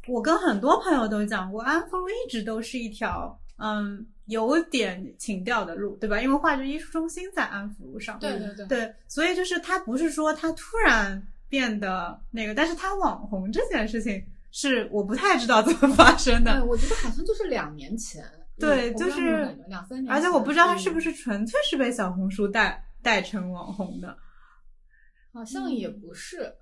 [0.08, 6.21] 我跟很多朋友都讲过，安福路一直都是一条嗯有点情调的路，对吧？
[6.21, 8.19] 因为话剧艺术中心在安福路上。
[8.19, 8.67] 对对对。
[8.67, 14.23] 对，所以就是他不是说他突然变得那个，但是他网红这件事情。
[14.53, 18.23] 是我不太知道怎么发生的，我觉得好像就是两年前，
[18.57, 24.15] 对，就是两三年，而且我不知道他是不是纯粹是被小红书带带成网红的，
[25.33, 26.53] 好像也不是，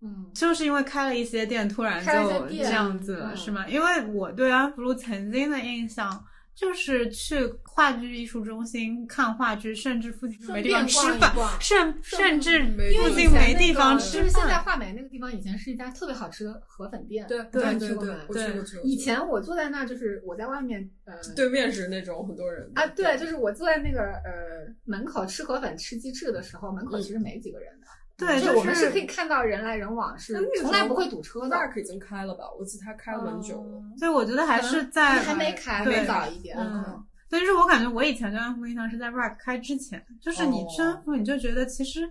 [0.00, 3.68] 嗯，就是因为开了一些店，突然就这样子了，是吗？
[3.68, 6.24] 因为我对安福路曾经的印象。
[6.60, 14.18] 就是去话剧艺术中心看话剧，甚至附近没地方吃饭，甚甚至附近没地方吃。
[14.18, 17.26] 就是现在画眉那个地方，以前是一家特别好吃的河粉店。
[17.26, 17.96] 对对对
[18.28, 27.86] 对，以前我坐在那儿，就是我在外面，呃，对面是那种很多人啊，对，就是我坐在那个呃门口吃河粉、吃鸡翅的时候，门口其实没几个人的。
[28.20, 31.58] 对，就我们是可以看到人来人往，是从来不会堵车的。
[31.76, 32.44] 已经开了吧？
[32.58, 33.82] 我记得它开了很久了。
[33.98, 36.56] 所以我觉得还是在还没开，对早一点。
[36.58, 42.10] 嗯，所以是我感觉我以前对安福印象是在 Rack 开之前，就是你去安福，你就觉得其实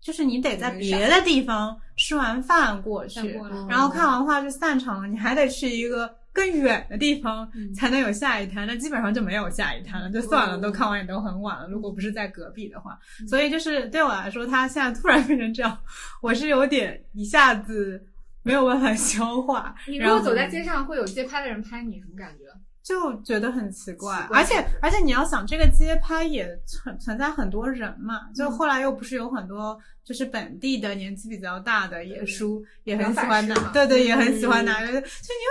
[0.00, 3.38] 就是你得在别的地方吃完饭过去，
[3.68, 11.68] 然后看完话就散场了，你还得去一个更远的地方才能有下一摊，那基本上就没有下一摊了，就算了，都看完也都很晚了。
[11.68, 15.78] 如果不是在隔壁的话，所以就是对我来说，它现在突然变成这样，
[16.22, 18.00] 我是有点一下子
[18.42, 19.74] 没有办法消化。
[19.88, 22.44] 你如果走在街上，会有街拍的人拍你，什么感觉？
[22.82, 29.78] 就觉得很奇怪，而且而且你要想，这个街拍也存存在很多人嘛，就后来又不是有很多。
[30.04, 34.80] 就是本地的年纪比较大的野叔也很喜欢拿，对对，也很喜欢拿。
[34.80, 35.02] 就你有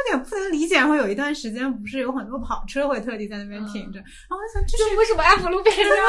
[0.09, 6.05] 点不能理解，然后有一段时间不是有很多跑车会特地在那边停着，然后我想，这是为什么安福路变成这样？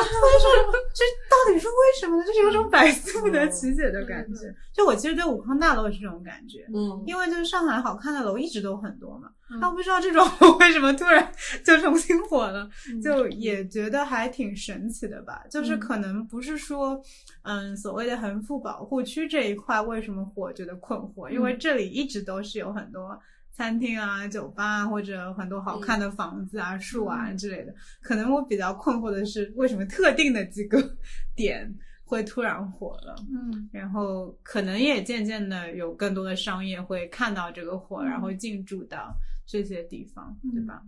[0.94, 2.24] 这到底是为什么呢？
[2.24, 4.52] 就是有种百思不得其解的感觉。
[4.72, 9.28] 就我其实对武康大楼也是这种感觉，嗯，因为就是上海好看的楼一直都很多嘛，
[9.60, 10.26] 但我不知道这种
[10.58, 11.30] 为什么突然
[11.64, 12.68] 就重新火了，
[13.02, 15.42] 就也觉得还挺神奇的吧。
[15.50, 17.00] 就是可能不是说，
[17.42, 18.40] 嗯，所谓的很。
[18.40, 20.52] 富保护区这一块为什么火？
[20.52, 23.16] 觉得困惑，因为这里一直都是有很多
[23.52, 27.72] 餐厅啊、酒吧啊，或者很多好看的房子啊、树啊之类的。
[28.02, 30.82] 可能我比较困惑的是，为什么特定的几个
[31.36, 31.72] 点
[32.04, 33.14] 会突然火了？
[33.30, 39.14] 嗯，然后可能也渐渐的有更多的商业会看到这个火，然后进驻到
[39.46, 40.82] 这些地方，对吧？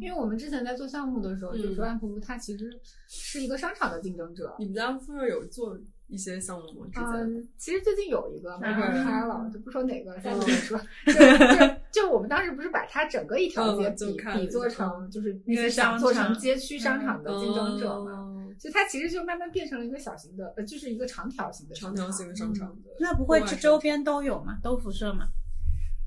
[0.00, 2.70] 因为我们之前在做项目的时候，就说安福路它其实
[3.06, 4.56] 是一个商场的竞争者。
[4.58, 5.78] 你们家附近有做？
[6.14, 6.86] 一些项目吗？
[6.94, 10.78] 嗯，其实最近有一个马上开了，就不说哪个，再说。
[11.06, 18.30] 就就就我们当时不是把它整个一条街比比做成就是那些想做成街区商场的竞争者嘛？
[18.58, 22.74] 所以它其实就慢慢变成了一个小型的，呃，就是一个长条形的长条形的商场。
[23.00, 24.58] 那不会这周边都有嘛？
[24.62, 25.26] 都辐射嘛？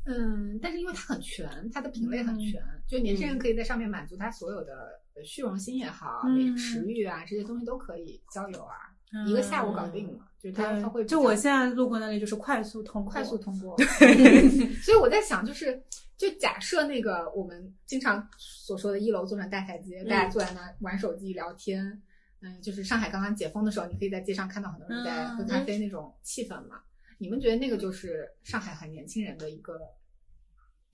[0.06, 6.22] 嗯，但是因为它很全，它的品类很全，就年轻人可以在上面满足他所有的虚荣心也好，
[6.56, 8.87] 食欲啊这些东西都可以，交友啊。
[9.28, 14.74] 一个下午搞定了，就他他会就我现在路过那里就是快速通快速通过，对。
[14.82, 15.82] 所以我在想，就是
[16.18, 22.02] 就假设那个我们经常所说的一楼坐上大台阶，大家坐在那玩手机聊天，
[22.42, 26.82] 嗯，就是上海刚刚解封的时候，你可以在街上看到很多人在喝咖啡那种气氛嘛。
[27.18, 29.80] 你们觉得那个就是上海很年轻人的一个？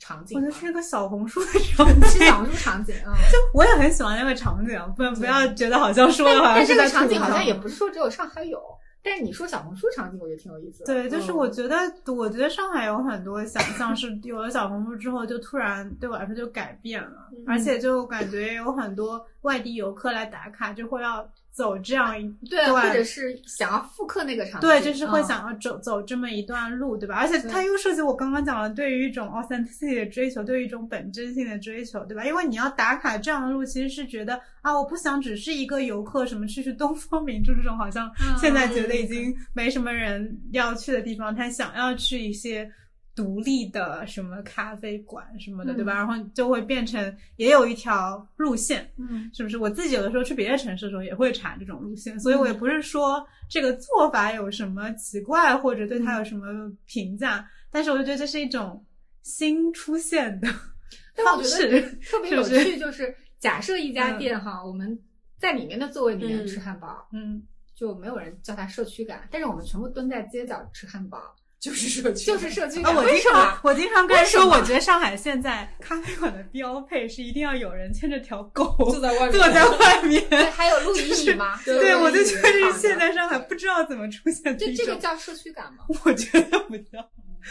[0.04, 3.16] 场景，我觉得是一个小红书的场景，是小红书场景啊。
[3.32, 8.60] 就我也很喜欢那个场景，不不要觉得好像说的好像这个场景好像也不是说只有上海有，
[9.02, 10.86] 但是你说小红书场景，我觉得挺有意思的。
[10.86, 11.78] 对，就是我觉得，
[12.14, 21.26] 我觉得上海有很多想象是有了小红书之后，就突然对我来说就改变了，而且就感觉有很多外地游客来打卡，就会要。
[21.54, 27.16] 走这样一对，或者是想要复刻那个场景，对，就是会想要走走这么一段路，对吧？
[27.16, 32.26] 而且它又涉及我刚刚讲的，对于一种 authenticity 的追求，对于一种本真性的追求，对吧？
[32.26, 42.70] 因为你要打卡这样的路，其实是觉得啊，我不想只是一个游客，什么去去东方明珠这种好像现在觉得已经没什么人要去的地方，他想要去一些。
[43.16, 45.94] 独立的什么咖啡馆什么的，对吧？
[45.94, 49.58] 然后就会变成也有一条路线，嗯，是不是？
[49.58, 58.84] 我自己有的时候去别的城市的时候也会查这种路线，所以我也不是说这个做法有什么奇怪或者对它有什么评价，但是我就觉得这是一种
[59.22, 60.48] 新出现的
[61.24, 62.80] 方式，特别有趣。
[62.80, 65.00] 就是假设一家店哈，我们
[65.38, 67.44] 在里面的座位里面吃汉堡，嗯，
[67.76, 71.20] 就没有人叫它社区感，但是我们全部蹲在街角吃汉堡。
[71.64, 72.82] 就是社区，就是社区。
[72.84, 80.52] 啊我经常，我经常跟人说，我觉得上海现在咖啡馆的标配是一定要有人牵着条狗坐在外面，坐在外面。
[80.52, 81.58] 还有露营椅吗？
[81.64, 84.58] 对，我就觉得是现在上海不知道怎么出现。
[84.58, 85.86] 就这个叫社区感吗？
[86.04, 87.00] 我觉得不叫，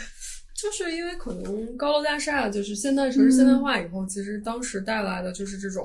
[0.55, 5.83] 就是因为可能高楼大厦，就是现代城市现代化以后，其实当时带来的就是这种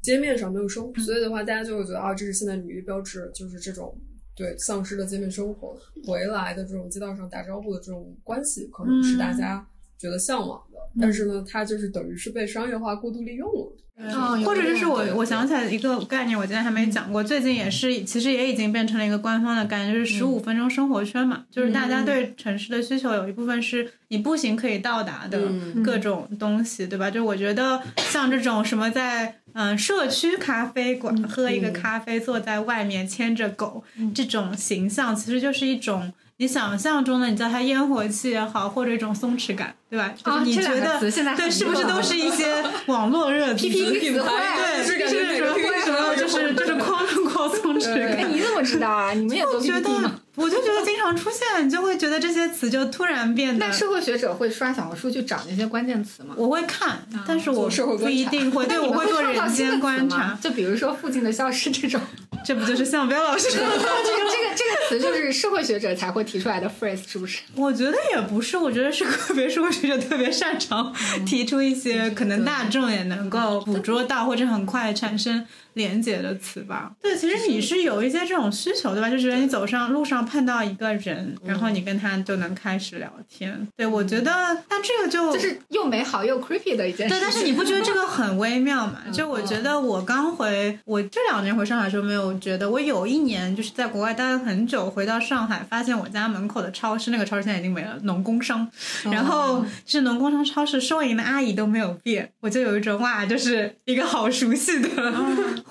[0.00, 3.92] 街面上没有生活，所以的话，大家就会觉得啊，这是现代女的标志，就是这种。
[4.36, 5.76] 对丧失的街面生活，
[6.06, 9.64] 回来的这种街道上打招呼的这种关系，可能是大家
[9.98, 10.78] 觉得向往的。
[11.00, 13.76] 但是呢，它就是等于是被商业化过度利用了。
[13.96, 21.44] 嗯，或者就是我我想起来一个概念，我今天还没讲过，最近也是，其实也已经变成了一个官方的概念，就是十五分钟生活圈嘛。
[21.48, 25.48] 就是大家对城市的需求有一部分是你步行可以到达的
[25.84, 27.08] 各种东西，对吧？
[27.08, 29.36] 就我觉得像这种什么在。
[29.54, 33.82] 嗯，社区咖啡馆喝一个咖啡，坐在外面牵着狗，
[34.14, 40.12] 这种形象其实就是一种你想象中的，你叫它烟火气也好，或者一种松弛感，对吧？
[40.16, 43.68] 就是你觉得对，是不是都是一些 网络热词？
[43.68, 48.32] 品牌对，是什么什么，就是就是 框框松弛感。
[48.32, 49.12] 你怎么知道啊？
[49.12, 50.20] 你们也都觉得。
[50.36, 53.64] 我就觉得经常出现，你就会觉得这些词就突然变得。
[53.64, 56.34] 那社会学者会刷小红书去找那些关键词吗？
[56.36, 58.66] 我会看，但是我不一定会。
[58.66, 60.36] 对，我会做人间观察。
[60.42, 62.00] 就比如说附近的消失这种。
[62.44, 63.48] 这不就是向彪老师？
[63.50, 67.40] 这个这个这个词就是社会学者才会提出来的 phrase，是不是？
[67.56, 70.94] 我觉得也不是，我觉得是个别社会学者特别擅长
[71.26, 75.46] 提出一些可能大众也能够捕捉到或者很快产生。
[75.74, 79.10] 连接的词吧，对，其实你是有一些这种需求，对吧？
[79.10, 83.66] 就觉得你走上路上碰到一个人，然后你跟他就能开始聊天。
[83.76, 84.32] 对，我觉得，
[84.68, 87.14] 但这个就就是又美好又 creepy 的一件事。
[87.14, 89.02] 对，但是你不觉得这个很微妙吗？
[89.12, 98.68] 就我觉得我刚回，我这两年回上海时候没有觉得，我有一年就是在国外待了很久，回到上海发现我家门口的超市，那个超市现在已经没了，农工商，
[99.04, 104.88] 然后是农工商超市收银的阿姨都没有变，我就有一种哇，就是一个好熟悉的。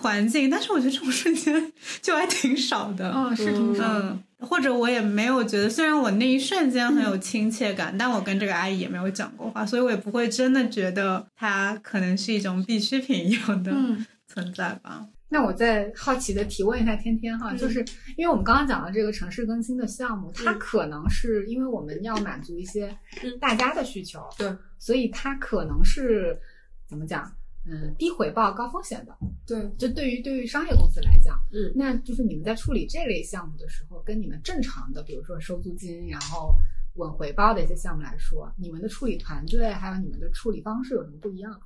[0.03, 1.71] 环境，但是我觉得这种瞬间
[2.03, 3.85] 就还挺少的，嗯，是挺少。
[3.85, 13.73] 嗯，或者我也没有觉得，虽然我那一瞬间很有亲切感，但我跟这个阿姨也没有讲过话，所以我也不会真的觉得它可能是一种必需品一样的
[14.27, 15.07] 存在吧。
[15.29, 17.79] 那我再好奇的提问一下天天哈，就是
[18.17, 22.95] 因为我们刚刚讲的这个城市更新的项目，它可能是因为我们要满足一些
[23.41, 26.37] 大家的需求，对，所以它可能是
[26.87, 27.31] 怎么讲？
[27.65, 36.55] 嗯，低回报高风险的，对，就对于对于商业公司来讲，嗯，那就是你们在处理这类项目的时候，跟你们正常的，比如说收租金然后
[36.95, 41.59] 稳回报的一些项目来说，你们的处理团队还有你们的处理方式有什么不一样？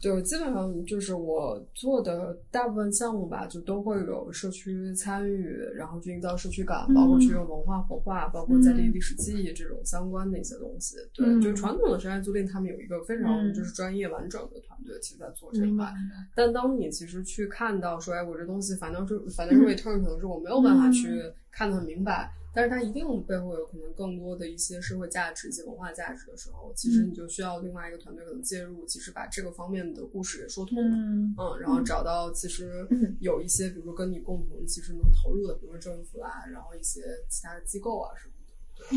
[0.00, 10.96] 就基本上就是我做的大部分项目吧，就都会有社区参与，然后去营造社区感，包括去用文化活化，包括在地历史记忆这种相关的一些东西。
[11.14, 15.92] 对，就传统的商业租赁，他们有一个非常就是专业完整的团队，其实在做这块。
[16.34, 21.08] 但当你其实去看到说，哎，我这东西反正是反正 return 可能是我没有办法去
[21.50, 22.30] 看得很明白。
[22.54, 32.86] 但是它一定背后有可能更多的一些社会价值以及文化价值的时候，其实你就需要另外一个团队可能介入，其实把这个方面的故事给说通，嗯，然后找到其实
[33.18, 38.34] 有一些，比如说跟你共同其实能投入的，比如说政府啊，然后一些其他的机构啊什么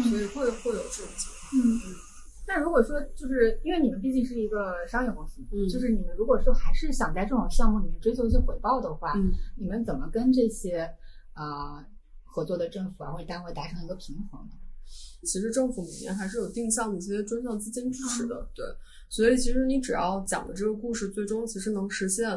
[0.04, 1.52] 的，所以会会有这种情况。
[1.56, 1.96] 嗯，嗯
[2.48, 10.90] 那如果说就是因为你们毕竟是一个商业公司，嗯，就是你们如果说还是想在这种项目里面追求一些回报的话，嗯，你们怎么跟这些
[11.34, 11.84] 啊？
[12.38, 14.56] 合作的政府啊或者单位达成一个平衡的，
[15.26, 18.64] 其实政府每年还是有定向的一些专项资金支持的，对，
[19.10, 22.30] 所以其实你只要讲的这个故事最终其实能实现。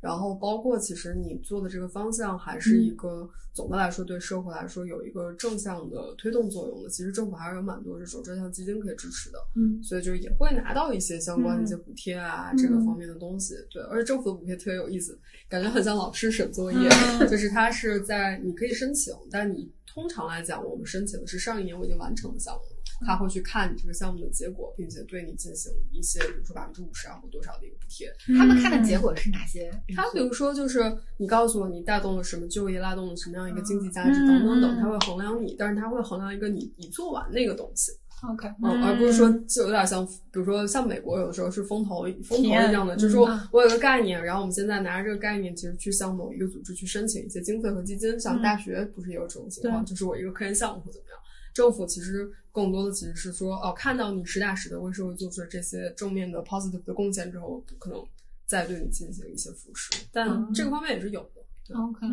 [0.00, 6.88] 然后包括其实你做的这个方向还是一个总的来说对社会来说有一个正向的推动作用的。
[6.88, 13.54] 其实政府还是有蛮多这种专项基金可以支持的，嗯，所以就也会拿到一些相关的一些补贴啊这个方面的东西。
[13.70, 15.18] 对，而且政府的补贴特别有意思，
[15.48, 16.88] 感觉很像老师审作业，
[17.28, 22.60] 就是它是在你可以申请，但你通常来讲我们申请的是上一年我已经完成的项目。
[23.04, 28.10] 他会去看你这个项目的结果，并且对你进行一些，比如说百分之五十啊或多少的一个补贴。
[28.38, 29.70] 他们看的结果是哪些？
[29.94, 37.92] 他比如说就是你告诉我你带动了什么就业，拉动了什么样一个经济价值等等等，他会衡量你，但是他会衡量一个你你做完那个东西。
[38.22, 51.18] OK，嗯，而不是说就有点像，比如说像美国有的时候是风投风投一样的，就是说我有个概念，然后我们现在拿着这个概念，其实去向某一个组织去申请一些经费和基金，像大学不是也有这种情况，就是我一个科研项目或怎么样。
[51.52, 52.26] 政府其实
[52.56, 58.02] 更多的其实是说，哦，看到你实打实的为社会做出了这些正面的 positive 的贡献之后，可能
[58.46, 59.92] 再对你进行一些扶持。
[60.10, 61.74] 但这个方面也是有的。
[61.74, 62.06] OK，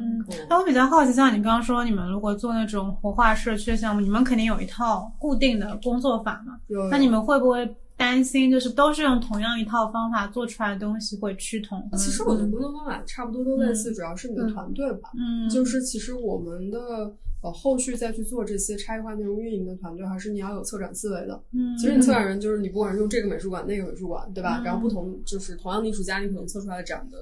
[0.50, 6.60] 那我比较好奇，像你刚刚说，你们如果做那种活化社区的项目，你们肯定有一套固定的工作法嘛？
[6.68, 6.90] 有。
[6.90, 11.90] 那你们会不会担心，就是都是用同样一套方法做出来的东西会趋同？
[11.94, 15.10] 其实我的工作方法差不多都类似，主要是你的团队吧。
[15.18, 15.50] 嗯。
[15.50, 17.16] 就是其实我们的。
[17.44, 21.44] 呃，后续再去做这些差异化内容运营的团队，还是你要有策展思维的。
[21.52, 24.62] 嗯，其实你策展人就是你，不管是用这个美术馆、那个美术馆，对吧？
[24.64, 27.18] 然后不同就是同样的艺术家，你可能策出来的展的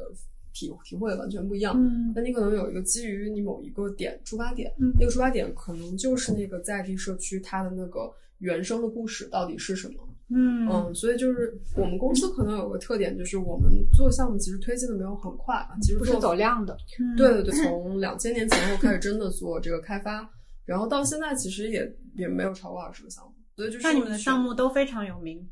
[0.54, 1.74] 体体会完全不一样。
[1.76, 9.96] 嗯，那你可能有一个基于你某一个点出发点，那个出发点可能就是那个在地社区它的那个原生的故事到底是什么。
[10.34, 16.78] 嗯嗯，所以就是我们公司可能有个特点，就是我们做项目其实推进的没有很快啊，其实不是走量的。
[17.18, 20.30] 对对对，从两千年前后开始真的做这个开发，
[20.66, 23.34] 然后到现在其实也也没有超过二十个项目。
[23.56, 25.46] 所以就是那你们的项目都非常有名。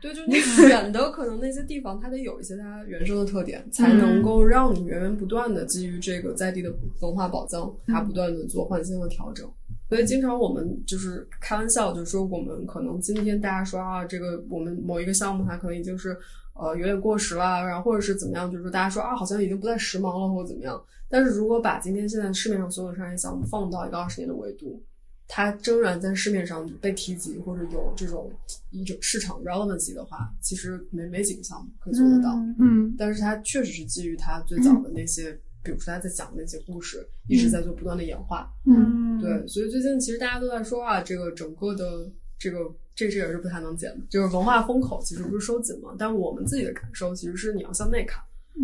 [0.00, 9.48] 对，就你选的可能那些地方，它得有一些它原生的特点，才能够让你源源不断的基于这个在地的文化宝藏，它不断的做换新和调整。
[9.92, 16.16] 所以经常我们就是开玩笑，就是说我们可能今天大家说啊，这个我们某一个项目它可能已经是
[16.54, 20.82] 呃有点过时了，然后或者是怎么样，就是说大家说啊，好像已经不再时髦了或者怎么样。
[21.10, 24.82] 但是如果把今天现在市面上所有的商业项目放到一个二十年的维度，
[25.28, 28.32] 它仍然在市面上被提及或者有这种
[28.70, 32.34] 一种市场 relevancy 的话，其实没没几个项目可以做得到。
[32.58, 35.38] 嗯，但是它确实是基于它最早的那些。
[35.64, 38.52] 比如说他在讲那些故事，一直在做不断的演化。
[38.66, 38.74] 嗯，
[39.22, 42.58] 对，所以最近其实大家都在说啊，这个整个的这个
[42.94, 48.22] 这这也是不太能减的，就是文化风口其实不是收紧嘛，但我们自己的感受其实是你要向内看，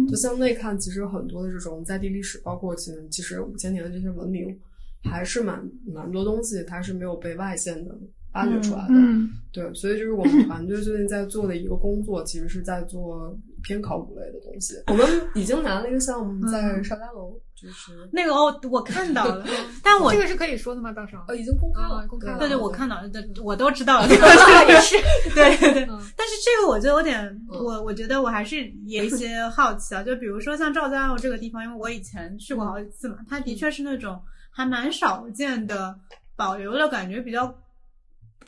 [0.09, 4.59] 就向内看，其实很多的这种在地历史，包括其实其实五千年的这些文明，
[5.05, 7.99] 还是蛮蛮多东西它是没有被外线的。
[8.31, 14.75] 发掘出来的，嗯，对，所以就是我们团队最近在做的一个工作，其实是在做偏考古类的东西。
[14.87, 19.45] 我们已经拿了一个项目在邵家楼，就是 那个哦，我看到了，
[19.83, 20.93] 但我这个是可以说的吗？
[20.93, 22.39] 到时候呃已经公开了，公开了。
[22.39, 24.97] 对对，我看到了，对，我都知道了， 也是，
[25.35, 25.87] 对对对。
[26.17, 35.99] 但是这个我就有点，我我觉得我还是有一些好奇啊，就比如说像赵家楼这个地方，因为我以前去过好几次嘛，它的确是那种还蛮少见的，
[36.37, 37.55] 保留了感觉比较。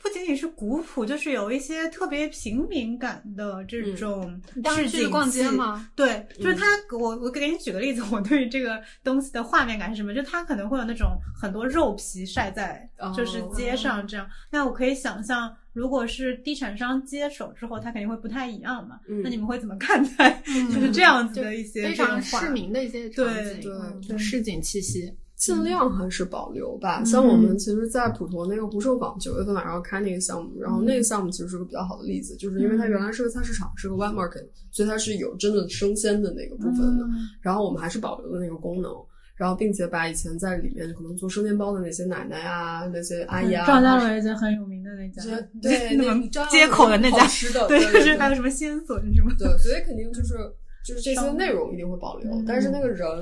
[0.01, 4.41] 不仅仅是古朴，就是有一些特别平民感的这种
[4.75, 5.87] 市井逛街吗？
[5.95, 6.65] 对，就是他，
[6.97, 10.13] 我我给你举个例子， 我对于这个东西的画面感是什么？
[10.13, 14.27] 就它可能会有那种很多肉皮晒在就是街上这样。
[14.49, 18.99] 那我可以想象，如果是地产商接手之后，他肯定会不太一样嘛。
[19.23, 23.61] 那你们会怎么看待就是这样子的一些非常市民的一些对
[24.07, 25.13] 对市井气息？
[25.41, 27.03] 尽量还是保留吧。
[27.03, 37.03] 像我们其实，在普陀那个不寿坊九月份晚上要开那个项目，然后那个项目其实是个比较好的例子，就是因为它原来是个菜市场，是个 wet market，所以它是有真的生鲜的那个部分的。
[37.41, 38.91] 然后我们还是保留了那个功能，
[39.35, 45.23] 然后并且把以前在里面可能做生煎包的那些奶奶啊、那些阿姨啊，赵家楼一家很有名的那家，
[45.59, 50.35] 对，那种街口的那家吃的， 对，就是还有什么鲜笋什么，对，所以肯定就是。
[50.83, 53.21] 就是这些内容一定会保留，但是那个人，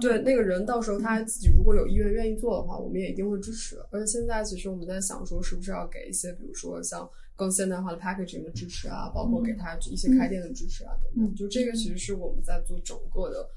[0.00, 3.76] 对那个人到时候他自己如果有意愿愿意做的话，我们也一定会支持。
[3.90, 11.34] 而且现在其实我们在想说，是不是要给一些，比如说像更现代化的 packaging 的支持啊，包括给他一些开店的支持啊等等。
[11.34, 13.48] 就这个其实是我们在做整个的，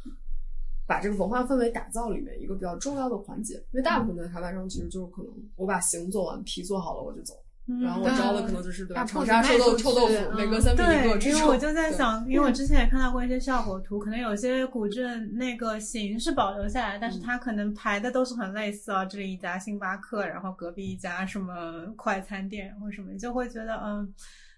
[0.88, 3.54] 把这个文化氛围打造里面一个比较重要的环节。
[3.72, 7.36] 因为大部分的开发商其实就是可能我把形做完，皮做好了我就走。
[7.82, 9.04] 然后我招的可能就是对吧？
[9.04, 11.18] 长沙臭豆臭豆腐，每隔三米一个。
[11.18, 24.14] 对，因为我就在想，因为我之前也看到过一些效果图，可能有些古镇那个形是保留下来，但是它可能排的都是很类似啊，这里一家星巴克，然后隔壁一家什么快餐店或什么，就会觉得嗯。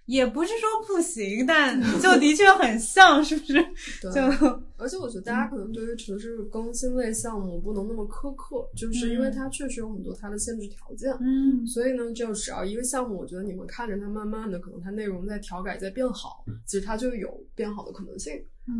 [0.07, 3.53] 也不是说不行，但 就的确很像，是不是？
[4.01, 4.21] 就。
[4.79, 11.11] 而且我觉得大家可能对于城市更新类项目不能那么苛刻，就是因为它确实有很多它的限制条件。
[11.19, 11.65] 嗯。
[11.65, 18.33] 所以呢，就只要一个项目，我觉得你们看着它慢慢的，可能它内容在调改在变好，其实它就有变好的可能性。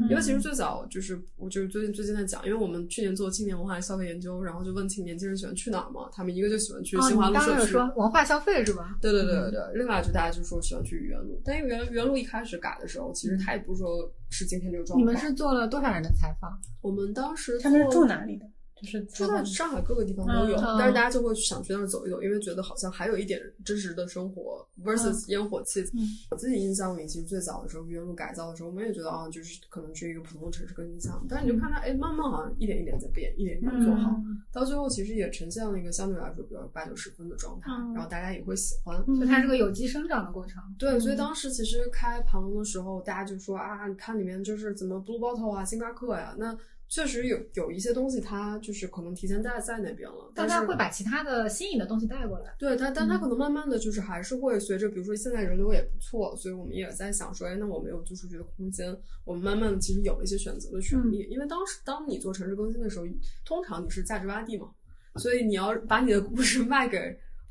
[0.09, 8.97] 因为其实最早就是，我就是最近最近在讲，因为我们去年做青年文化消费研究，然后就问青年轻人喜欢去哪儿嘛，他们一个就喜欢去新华路社区，说文化消费是吧？
[9.01, 9.61] 对对对对对。
[9.75, 15.05] 另外就大家就说喜欢去愚园路，但愚园路一开始改的时候，其实他也不是说是今天这个状态。
[15.05, 16.51] 你们是做了多少人的采访？
[16.81, 18.45] 我们当时他们是住哪里的？
[18.81, 25.83] 就是就在上海各个地方都有，但是大家就会想去那儿走一走，因为觉得好像还有一点真实的生活 versus 烟火气。
[26.31, 34.15] 我自己印象里，其实最早的时候，原路改造的时候，我们也觉得啊，就是可能是一个普通城市更新项目，但是你就看它，哎，慢慢好像一点一点在变，一点一点做好，
[34.51, 39.03] 到最后其实也呈现了一个相对来说比较八九十分的状态，然后大家也会喜欢。
[39.19, 40.61] 就它是个有机生长的过程。
[40.77, 46.55] 对，所以当时其实开盘龙的时候，大家就说啊，你看里面就是怎么 Blue Bottle 啊，星巴克呀，那。
[46.89, 52.55] 确实有有一些东西，它就是可能提前在在那边了，但它会把其他的新颖的东西带过来。
[52.57, 61.27] 对它，但它可能慢慢的就是还是会随着，比如说现在人流也不错，所以我们也在想说，哎，那我们有租出去的空间，我们慢慢的其实有一些选择的权利。
[61.29, 63.05] 因为当时当你做城市更新的时候，
[63.43, 64.69] 通常你是价值洼地嘛，
[65.17, 66.97] 所以你要把你的故事卖给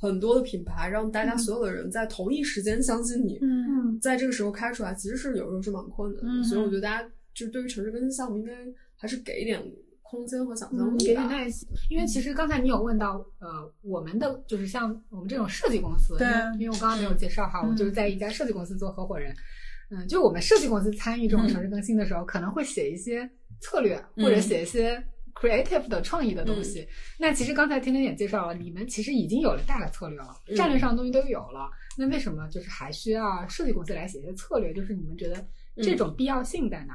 [0.01, 3.39] 很多的品牌，让大家所有的人在同一时间相信你。
[3.43, 6.43] 嗯，在这个时候开出来，其实是有时候是蛮困难的。
[6.43, 8.53] 所以我觉得大家就对于城市更新项目应该。
[8.97, 9.63] 还是给一点
[10.03, 11.69] 空间和想象力，给点耐心。
[11.91, 16.27] 因为其实刚才你有问到，呃，我们的就是像我们这种设计公司，对，
[16.59, 19.35] 因为我刚刚没有介绍哈，我就是在一家设计公司做合伙人。
[19.91, 23.29] 嗯，就我们设计公司参与这种城市更新的时候，可能会写一些
[23.61, 25.01] 策略，或者写一些
[25.35, 26.89] creative 的创意的东西。
[27.19, 31.71] 那其实刚才天天也介绍了，你们其实已经有了大的策略了，战略上的东西都有了。
[31.97, 34.73] 那为什么就是还需要设计公司来写一些策略？
[34.75, 36.95] 就是你们觉得这种必要性在哪？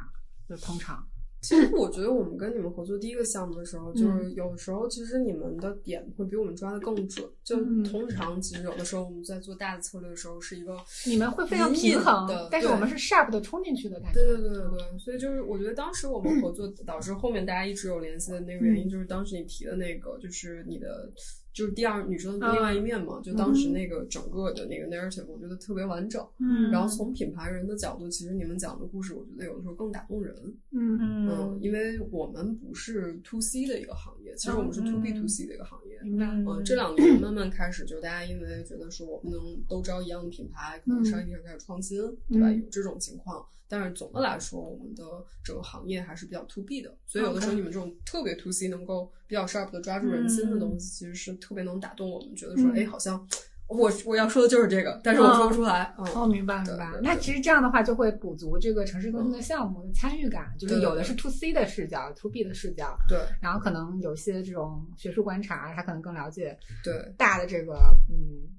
[0.50, 1.02] 就通常。
[1.42, 7.28] 其实我觉得我们跟你们合作第一个项目的时候，就是有时候其实你们的点会比我们抓的更准。
[7.44, 10.78] 就通常其实有的时候我们在做大的策略的时候是一个
[11.08, 14.20] 你们会非常平衡的，但是我们是 sharp 的冲进去的感觉。
[14.20, 21.12] 对对对对对，所以就是我觉得当时我们合作导致后面大家一直有联系的那个原因，就是当时你提的那个，就是你的
[21.54, 26.26] 就是第二女生的另外一面嘛，就当时那个整个的那个 narrative，我觉得特别完整。
[26.40, 30.34] 嗯，然后从品牌人的角度，其实你们讲的故事，我觉得有的时候更打动人。
[30.72, 36.00] 嗯嗯，因为我们不是 to C 的一个行业，其实我们是 to B to C 的一个行业。
[36.04, 36.26] 明白。
[36.28, 42.00] 嗯，这两年慢慢开始，就大家因为觉得说我不能都招一样的品牌，可能商业地上开始创新，
[42.30, 42.52] 对吧？
[42.52, 43.46] 有这种情况。
[43.72, 45.04] 但是总的来说，我们的
[45.42, 53.26] 整个行业还是比较 to B 的，所以有的时候你们这种特别 to C 能够比较 sharp 的抓住人心的东西，其实是特别能打动我们，觉得说，哎，好像
[53.68, 55.96] 我我要说的就是这个，但是我说不出来。
[55.98, 56.92] 哦，明白明白。
[57.02, 62.98] 那其实这样的话就会补足这个城市更新的项目的参与感，就是有的是 to C 的视角，to B 的视角。
[63.08, 63.18] 对。
[63.42, 68.52] 然后可能有些这种学术观察，他可能更了解对大的这个嗯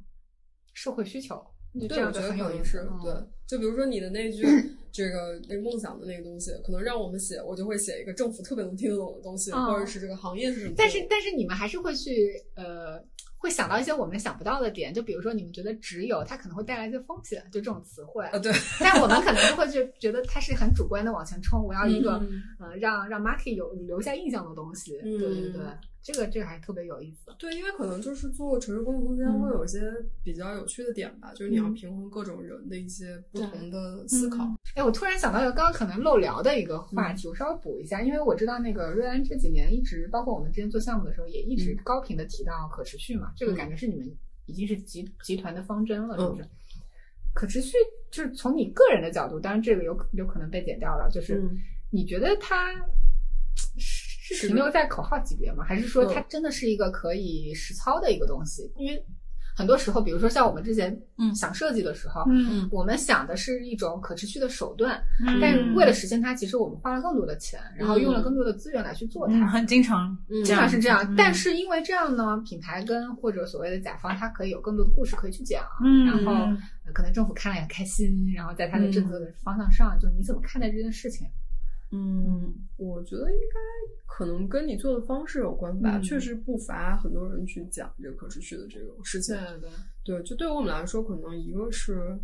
[0.73, 1.45] 社会需求。
[1.87, 2.83] 对，我觉得很有意思。
[3.03, 3.13] 对，
[3.47, 4.47] 就比如说你的那句。
[4.93, 10.75] 这个那个梦想的那个东西，可能让我们写，我就会写一个政府特别能听得懂的东西，或者是这个行业是什么。
[10.77, 13.03] 但是但是你们还是会去呃，
[13.39, 18.27] 会想到一些我们想不到的点，就比如说你们觉得只有它可能会带来一些风险，就这种词汇。
[18.27, 18.53] 啊，对。
[18.79, 22.23] 但我们可能就会去觉得它是很主观的往前冲，我要一个
[22.61, 24.99] 呃让让 market 有留下印象的东西。
[24.99, 25.61] 对对对。
[26.03, 29.81] 这个这个还特别有意思，对，因为可能就是做城市公共空间会有一些
[30.25, 34.45] 比较有趣的点吧，就是你要平衡各种人的一些不同的思考。
[34.75, 44.13] 哎，我突然想到一个刚刚可能漏聊的一个话题，我稍微补一下，因为我知道那个瑞安这几年一直，包括我们之前做项目的时候，也一直高频的提到可持续嘛，这个感觉是你们
[44.47, 46.45] 已经是集集团的方针了，是不是？
[47.33, 47.77] 可持续
[48.11, 51.41] 就是从你个人的角度，当然这个有有可能被剪掉了，就是
[51.91, 52.75] 你觉得它。
[53.77, 54.02] 是
[54.41, 55.65] 停留在口号级别吗？
[55.65, 58.73] 还是说它真的是一个可以实操的一个东西？
[58.77, 59.05] 因为
[59.55, 69.47] 很多时候，比如说像我们之前嗯想设计的时候，嗯，我们想的是一种可持续的手段，嗯但是为了实现它，其实我们花了更多的钱，然后用了更多的资源来去做它。
[69.49, 71.15] 很经常，经常是这样。
[71.17, 75.63] 但是因为这样呢，品牌跟或者所谓的甲方，他可以有更多的故事可以去讲，
[76.07, 76.33] 然后
[76.95, 81.27] 可能政府看了也开心，然后在他的政策的方向上，就你怎么看待这件事情？
[81.93, 86.01] 嗯，我觉得应该可能跟你做的方式有关吧。
[86.01, 89.37] 确实不乏很多人去讲这个可持续的这种事情。
[89.37, 89.71] 对对
[90.05, 92.19] 对，就对于我们来说，可能一个是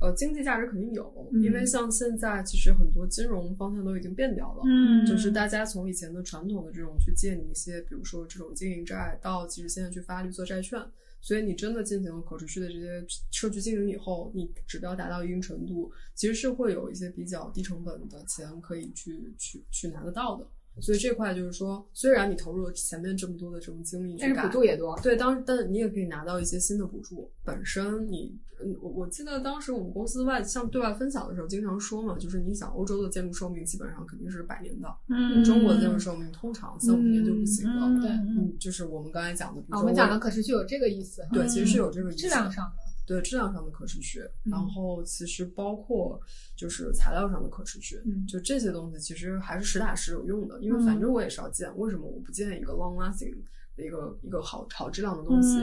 [0.00, 4.62] 呃经济价值肯定有，因为像现在其实很多金融方向都已经变掉了。
[4.66, 10.78] 嗯，就是大家从以前的传统的这种去借你一些，比如说这种经营债，到其实现在去发绿色债券。
[11.20, 20.46] 所以你真的进行了可持续的这些社区经营以后，你指标达到一定程度，其实是会有一些比较低成本的钱可以去去去拿得到的。
[20.80, 24.98] 所以这块就是说，虽然你投入了前面这么多的这种精力，但是补助也多。
[25.02, 27.30] 对，当但你也可以拿到一些新的补助。
[27.44, 28.38] 本身你，
[28.82, 38.00] 我我记得当时我们公司外向对外分享的时候，经常说嘛，就是你想欧洲的建筑寿命基本上肯定是百年的，嗯，中国的建筑寿命通常三五年就不行了。
[38.00, 41.22] 对，嗯，就是我们刚才讲的，我们讲的可持续有这个意思。
[41.32, 42.18] 对，其实是有这个意思。
[42.18, 42.85] 质量上的。
[43.06, 46.20] 对质量上的可持续，然后其实包括
[46.56, 50.60] 就是材料上的可持续，就这些东西其实还是实打实有用的。
[50.60, 53.32] 因为反正我也是要建，为什么我不建一个 long lasting
[53.76, 55.60] 的一个一个好好质量的东西，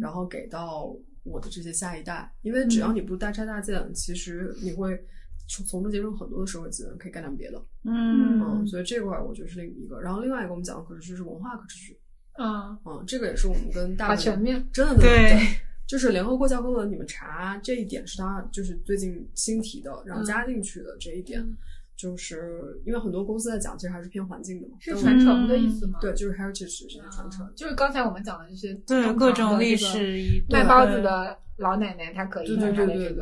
[0.00, 2.32] 然后给到我的这些下一代？
[2.40, 4.98] 因为只要你不大拆大建，其实你会
[5.46, 7.62] 从中节省很多的社会资源，可以干点别的。
[7.84, 10.00] 嗯嗯，所以这块我觉得是另一个。
[10.00, 12.00] 然后另外一个我们讲的可持续是文化可持续。
[12.38, 15.38] 嗯嗯，这个也是我们跟大全面真的对。
[15.88, 21.42] 就是联合国教科文，你们查这一点是他就是最近新提的，然后加进去的这一点，
[21.98, 25.98] 就是因为很多公司在讲，其实还是偏环境的嘛，是传承的意思吗？
[26.00, 33.14] 对，就是 heritage 这些传承，就是刚才我们讲的这些对各种历史卖包子的老奶奶，她可以对对对对对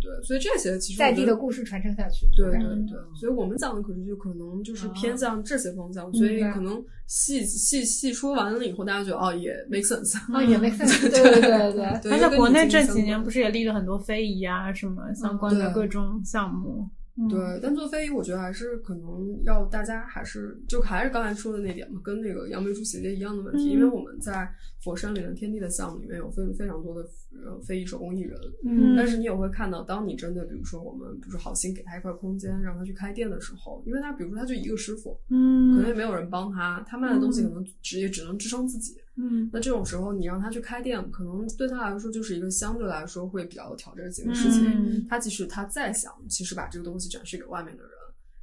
[0.00, 6.82] 对，所以这些其实在地的故事传承下去，对对对，所以我们讲的可能就可能就是偏向这些方向，所以可能。
[7.08, 12.10] 细细细说完了以后，大家觉得哦也 make sense，哦也 make sense，对对对对。
[12.10, 16.88] 而且国内这几年不是也立了很多非遗啊什么相关的各种项目。
[17.28, 24.50] 对，但做非遗，我觉得还是可能要大家还是就还是刚才说的那点嘛，跟那个杨梅竹洗洁一样的问题，因为我们在
[24.82, 27.06] 佛山莲天地的项目里面有非非常多的
[27.44, 38.96] 呃非遗手工艺人，嗯，但是你也会看到，当你真的比如说我们比如说好心给他一块空间，让他去开店的时候，因为他比如说他就一个师傅，嗯，可能也没有人帮他，他卖的东西可能只也只能支撑自己。
[39.16, 45.06] 嗯，那这种时候你让他去开店，可能对他来说就是一个相对来说会比较有挑战性的事情。
[45.08, 47.92] 他即使他再想，其实把这个东西展示给外面的人，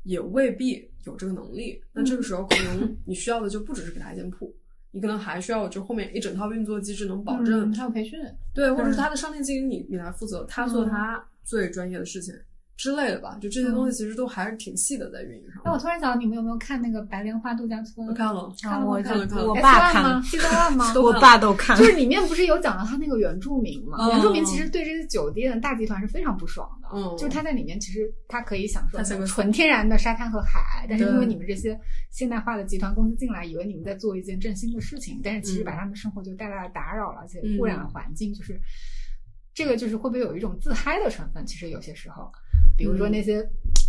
[0.04, 1.82] 也未必有这个能力。
[1.92, 4.56] 那这个时候可能你需要的就不只是给他一间铺，
[4.92, 8.20] 你可能还需要就后面一整套运作机制能保证他有培训，
[8.54, 12.34] 对，或者是他的商店经营你你来负责，他做他最专业的事情。
[12.80, 15.62] 之类的吧，就这些东西其实都还是挺细的在运营上。
[15.66, 18.08] 那我突然想到，你们有没有看那个白莲花度假村？
[18.08, 19.48] 我看了，看了， 我看了，看了。
[19.48, 20.22] 我爸看吗？
[20.22, 20.94] 西藏吗？
[20.96, 21.84] 我爸都看了。
[21.84, 24.08] 就是里面不是有讲到他那个原住民吗？
[24.08, 26.88] 原住民其实对这些酒店大集团是非常不爽的。
[26.94, 31.78] 嗯，就是他在里面其实他可以享受纯天然的沙滩和海，但是因为你们这些
[32.12, 38.58] 现代化的集团公司进来，以为你们在做一件振兴的事情，但是其实把他们生活就带来了打扰了，而且污染了环境，就是。
[39.52, 41.46] 这个就是会不会有一种自嗨的成分？
[41.46, 42.32] 其实有些时候，
[42.80, 43.40] 比如说那些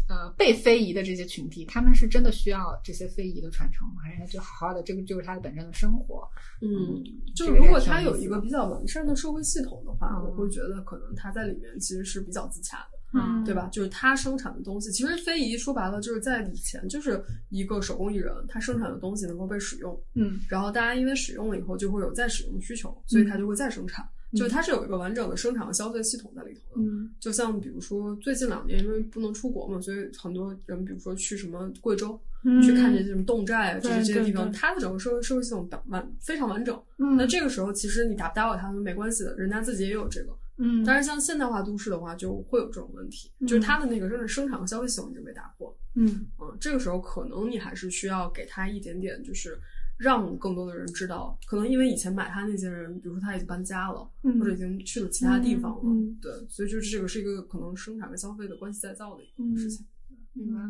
[0.09, 4.03] 呃被非遗的这些群体，他们是真的需要这些非遗的传承吗？
[4.03, 4.82] 还是就好好的？
[4.82, 6.28] 这个就是他的本身的生活。
[6.61, 7.01] 嗯，
[7.36, 12.99] 就如果他有一个比较完善的社会系统的话，我会觉得可能他在里面其实是比较自洽的。
[13.12, 13.68] 嗯，对吧？
[13.72, 20.01] 就是他生产的东西，其实非遗说白了就是在以前就是一个手工艺人，他生产的东西能够被使用。
[20.14, 24.09] 嗯，然后大家因为使用了以后就会有再使用的需求，所以他就会再生产。
[24.33, 26.87] 就它是有一个完整的生产和消费系统在里头的，
[27.18, 32.18] 就像比如说最近两年因为不能出国嘛，所以很多人比如说去什么贵州
[32.62, 36.81] 去看这些什么侗寨啊，就是这些地方，它的整个社会社会系统完非常完整。
[36.97, 40.33] 那这个时候其实你打不打扰他们没关系的，人家自己也有这个。
[40.59, 45.76] 嗯，但是像现代化都市的话，就会有这种问题，就是它的那个真的生产和消费系统已经被打破。
[45.95, 49.59] 嗯嗯，这个时候可能你还是需要给他一点点就是。
[50.01, 55.82] 让更多的人知道，可能因为以前买它那些人，比如说他已经搬家了，或者已经去了其他地方了，
[56.22, 59.86] 对，所以就是这个是一个可能生产跟消费的关系再造的一个事情。
[60.32, 60.61] 明白。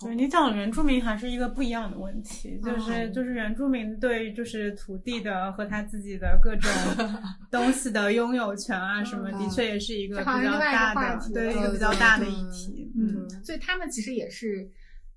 [0.00, 6.68] 对你讲原住民还是一个不一样的问题，就是就是原住民对就是土地的和他自己的各种
[7.52, 12.92] 东西的拥有权啊什么，的确也是一个比较大的，对一个比较大的议题。
[12.96, 14.68] 嗯，所以他们其实也是。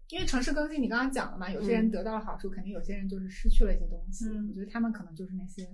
[0.09, 4.25] 因为城市更新，你刚刚讲了嘛，有些人得到了好处，肯定有些人就是失去了一些东西。
[4.47, 5.67] 我觉得他们可能就是那些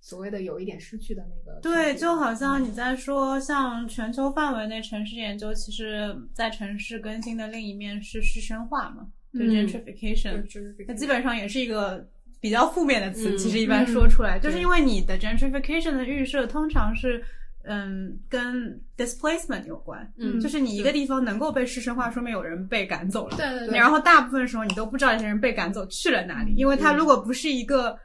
[0.00, 1.58] 所谓的有一点失去的那个。
[1.60, 10.44] 对，就好像你在说，像全球范围内城市研究，其实在城市更新的另一面是师生化嘛，就 gentrification，
[10.86, 12.06] 它基本上也是一个
[12.40, 13.38] 比较负面的词。
[13.38, 17.24] 其实一般说出来，就是因为你的 gentrification 的预设通常是。
[17.68, 23.76] 嗯，跟 displacement 有关，嗯，就是你一个地方能够被市生化，说明有人被赶走了，对对对。
[23.76, 27.98] 然后大部分时候你都不知道这些人被赶走去了哪里，因为他如果不是一个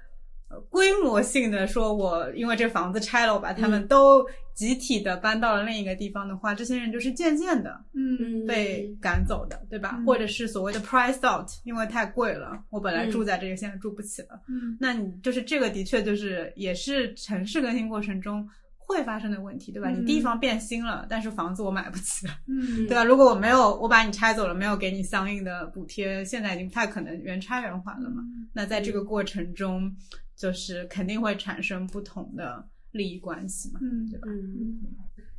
[0.70, 10.00] 规模性的，说我因为这房子拆了，我把他们都集体的搬到了另一个地方的话，这些人就是渐渐的，嗯，被赶走的，对吧？
[10.06, 18.46] 或者是所谓的 price out，因为太贵了，我本来住在这个，现在住不起了，嗯，那你就是这个的确就是也是城市更新过程中。
[18.86, 19.90] 会发生的问题，对吧？
[19.90, 23.04] 你地方变新了，但是房子我买不起了，嗯， 对吧？
[23.04, 28.24] 如果我没有我把你拆走了，没有给你相应的补贴，现在已经不太可能原拆原还了嘛。
[28.54, 29.96] 那在这个过程中，
[30.36, 34.28] 就是肯定会产生不同的利益关系嘛，嗯，对吧？
[34.30, 34.82] 嗯，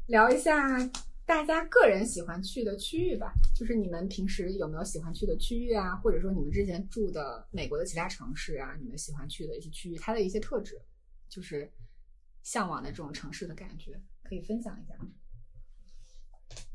[0.07, 0.79] 聊一下
[1.27, 5.97] 大家个人喜欢去的区域吧，就是你们平时有没有喜欢去的区域啊？
[5.97, 10.81] 或者说你们之前住的美国的其他城市啊，你们喜欢去的一些区域，它的一些特质，
[11.29, 11.71] 就是。
[12.45, 14.95] 向往的这种城市的感觉，可以分享一下。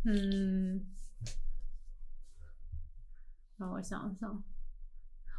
[0.04, 0.86] 嗯，
[3.56, 4.44] 让我想想，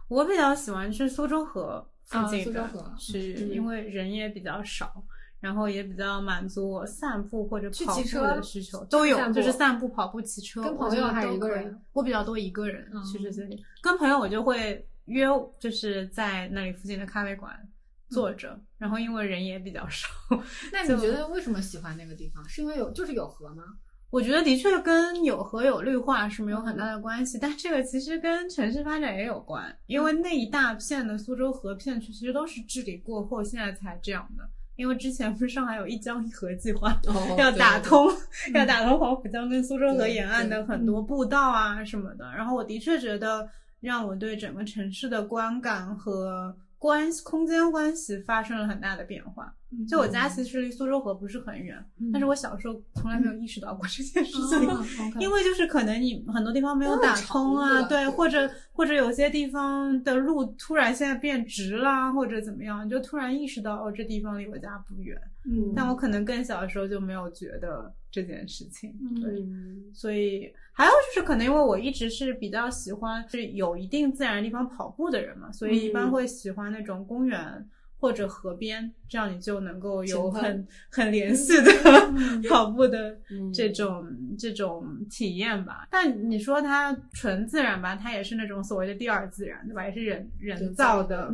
[0.08, 5.04] 我比较喜欢去苏州河附近的区域，因为人也比较少，
[5.40, 10.62] 然后也比较满足我散步或者跑步的需求，都有，就是散步、跑步、骑车。
[10.62, 11.82] 跟朋友还是一个人？
[11.92, 13.64] 我比较多一个人去这些里。
[13.82, 15.26] 跟朋友我就会约，
[15.58, 17.68] 就是在那里附近的咖啡馆。
[18.10, 20.08] 坐着，然后因为人也比较少。
[20.72, 22.46] 那你觉得为什么喜欢那个地方？
[22.48, 23.62] 是因为有就是有河吗？
[24.10, 29.72] 我觉得的确跟有河有绿化是没有很大的关系，但这个其实跟城市发展也有关。
[29.86, 34.42] 因为那一大片的苏州河片区其实都是治理过后现在才这样的。
[34.74, 36.92] 因为之前不是上海有一江一河计划，
[37.38, 38.08] 要打通
[38.52, 42.24] 要打通黄浦江跟苏州河沿岸的很多步道啊什么的。
[42.32, 43.48] 然后我的确觉得
[43.78, 46.52] 让我对整个城市的观感和。
[46.80, 49.54] 关系空间关系发生了很大的变化。
[49.88, 51.76] 就我家其实离苏州河不是很远，
[52.12, 54.58] 但是我小时候从来没有意识到过这件事情，
[55.20, 65.16] 因为就是可能你很多地方没有打通啊，对，或者或者有些地方的路突然现在变直啦，或者怎么样，你就突然意识到哦，这地方离我家不远。
[65.44, 68.94] 嗯，但我可能更小的时候就没有觉得这件事情。
[69.20, 69.46] 对，
[69.92, 70.52] 所以。
[70.72, 81.70] 还有就是，可能因为我一直是比较喜欢是有一定自然地方跑步的人嘛，所以一般会喜欢那种公园或者河边，这样你就能够有很 很连续的
[82.48, 83.18] 跑步的
[83.52, 84.06] 这种
[84.38, 85.86] 这种体验吧。
[85.90, 89.84] 但你说它纯自然吧，它也是那种所谓的第二自然，对吧？
[89.84, 91.30] 也是人人造的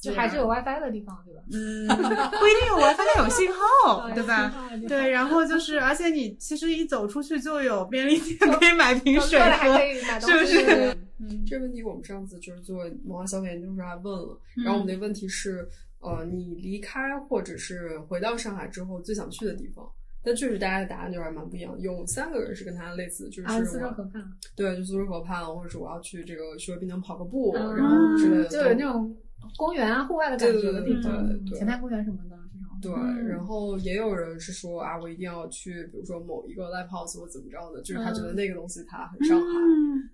[0.00, 1.40] 就还是有 WiFi 的地方，对吧？
[1.52, 4.70] 嗯，不一定有 WiFi，但有信号，对吧？
[4.86, 9.78] 对，然后就是， 而且你其实一走出去就有便利店可以买瓶水喝，
[10.20, 10.96] 是不是？
[11.18, 15.68] 嗯，这个问题我们上次就是做文化消费研究时候还问了，然后我们那问题是，
[15.98, 19.84] 呃，你离开或者是回到上海之后最想去的地方。
[20.20, 21.74] 但确实，大家的答案就还蛮不一样。
[21.78, 24.22] 有三个人是跟他类似，就是苏州河畔，
[24.54, 29.16] 对，就苏州河畔，或者是我要去这个徐汇滨江跑个步，然后之类的，就有那种
[29.56, 32.68] 公园啊、户外的感觉的地方，前台公园什么的这种。
[32.80, 32.92] 对，
[33.28, 39.46] 然后也有人是说啊，我一定要去，比如说某一个 live house 或怎么着的，就是他觉得那个东西他很上海。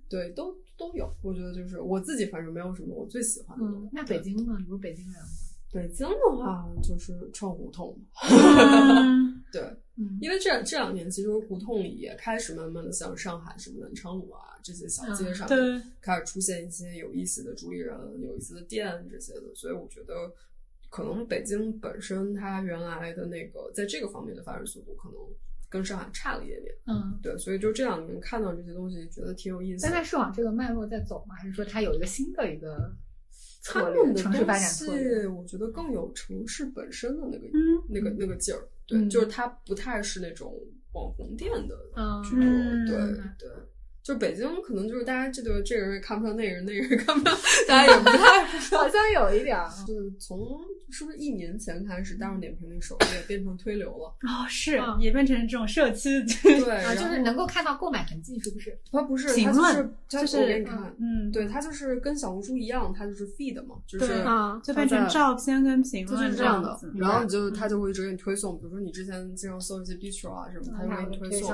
[0.09, 1.13] 对，都都有。
[1.23, 3.65] 我觉得就是我自己，反正没有什么我最喜欢的。
[3.93, 4.57] 那北京呢？
[4.59, 5.29] 你不是北京人吗？
[5.75, 7.99] 北京的话就是串胡同，
[9.51, 9.61] 对，
[10.21, 15.59] 因为这这两年其实胡同里也开始慢慢的像上海什么南昌路啊这些小街上，对，
[16.01, 20.33] 开始出现一些有意思的主理人、有意思的店这些的，所以我觉得
[20.89, 25.19] 可能北京本身它原来的那个在这个方面的发展速度可能
[25.69, 29.83] 跟上海差了一点点，嗯，对，所以就这两年看到这些东西，觉得挺有意思。
[29.83, 31.35] 但它是往这个脉络在走吗？
[31.35, 32.95] 还是说它有一个新的一个？
[33.65, 37.49] 他们的东西，我觉得更有城市本身的那个、
[37.89, 38.69] 那个、那个劲儿。
[38.87, 40.53] 对，就是它不太是那种
[40.93, 41.75] 网红店的
[42.23, 42.45] 居多。
[42.87, 43.51] 对对。
[44.05, 48.45] 就北京可能就是大家这个这个人也看不上那个人，那个人看不上，大家也不太
[48.77, 58.79] 好像有一点， 就是从是不是一年前开始，大众点评那首页变成推流了哦，是也变成这种社区，对，就是能够看到购买痕迹，是不是？
[58.93, 71.49] 它不是，评论就是我给你看，嗯，对，它就是跟小红书一样，它就是 feed 嘛，就是啊，就变成照片跟评论这样的，然后你就它就会一直给你推送，比如说你之前经常搜一些 b i t r 啊什么，它就给你推送，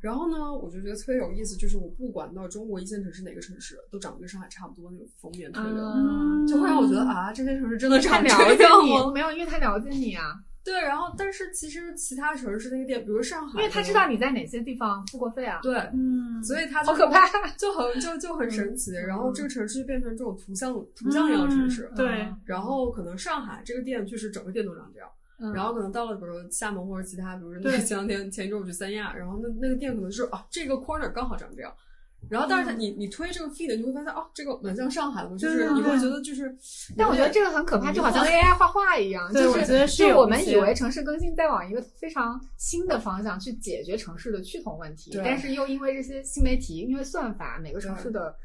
[0.00, 2.60] 然后呢，我就觉得特别有意思，就是我不管到中。
[2.70, 8.38] 国一线城市哪个城市都长得跟上海差不多那种封面推流，就会让我觉得啊，这些城市真的长这样
[8.86, 9.10] 吗？
[9.12, 10.34] 没有，因为他了解你啊。
[10.62, 15.58] 对，然后但是其实其他城市那个店，比如上海，因为他知道你在哪些地方付过费啊。
[15.62, 17.26] 对，嗯，所以他好可怕，
[17.58, 18.92] 就很就就很神奇。
[18.92, 21.90] 然后这个城市就变成这种图像图像一样的城市。
[21.96, 25.08] 对，然后可能上海这个店确实整个店都长这样。
[25.54, 31.72] 然后可能到了，比如说厦门或者其他，比如说前两天前一周我去三亚，然后那那个店可能是啊，这个 corner 刚好长这样。
[32.28, 36.54] 然后，但是你你推这个 feed，你会发现哦，这个蛮像上海的，就是你会觉得就是，
[36.94, 48.36] 但我觉得这个很可怕，就好像 AI 画画一样，就是就我们以为城市更新在往一个非常新的方向去解决城市的趋同问题，但是又因为这些新媒体，因为算法，每个城市的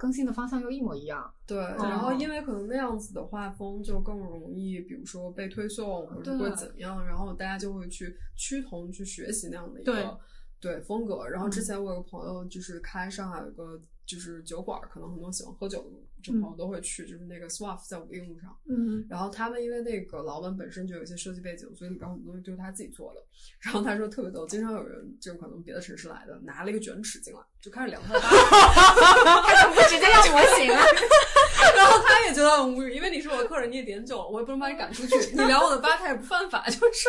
[0.00, 1.30] 更新的方向又一模一样。
[1.46, 10.18] 对，然后因为可能那样子的画风就更容易，比如说被推送或者会怎样，然后大家就会去趋同去学习那样的一个。
[10.62, 15.90] 对风格，然后之前我有个朋友就是开上海有个就是酒馆，可能很多喜欢喝酒
[16.32, 18.54] 朋友都会去，就是那个 Swaff 在武定路上。
[18.68, 23.20] 嗯，然后他们因为那个老板本身就有一些设计背景，所以里边很多东西都是他自己做的。
[23.60, 28.20] 然后他说特别逗，经常有人就可能别的城市来的，拿了一个卷尺进来，就开始量他的。
[28.20, 30.82] 他怎么不直接要模型啊？
[31.76, 35.16] 然后他也觉得很无语，因为你是我的客人，你也点酒了，我也不能把你赶出去。
[35.32, 37.08] 你量我的吧台也不犯法，就是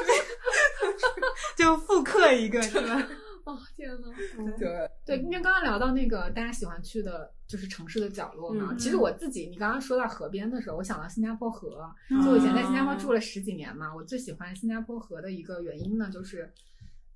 [1.57, 3.07] 就复刻一个，是吧？
[3.45, 4.07] 哦天呐，
[4.57, 8.75] 对对，因为刚刚聊到那个大家喜欢去的，就是城市的角落嘛。
[8.77, 11.89] 其实我自己，你刚刚说到河边的时候，我想到新加坡河。
[12.09, 16.51] 就我以前在新加坡住了十几年嘛，我最喜欢新加坡河的一个原因呢，就是，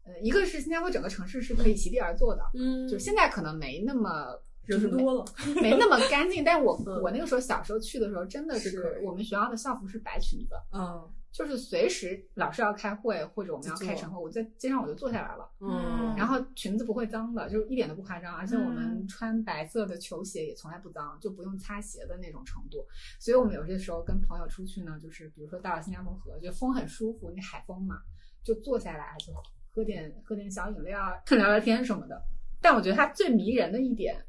[0.03, 5.25] 呃，一个是新加坡整个城市是可以席地而坐的，嗯，就现在可能没那么人多了，
[5.61, 6.43] 没那么干净。
[6.43, 11.07] 但我我那个时候小时候去的时候，真的是我们学校的校服是白裙子，嗯。
[11.35, 22.77] 就是随时老师要开会或者我们要开晨会，我在街上我就坐下来了，嗯，然后裙子不会脏的，就是一点都不夸张，而且我们穿白色的球鞋也从来不脏，就不用擦鞋的那种程度。
[23.19, 27.97] 所以我们有些时候跟朋友出去呢，就是比如说到了新加坡河，就风很舒服，那海风嘛，
[28.41, 29.33] 就坐下来就
[29.69, 32.23] 喝点喝点小饮料，聊聊天什么的。
[32.61, 34.25] 但我觉得它最迷人的一点。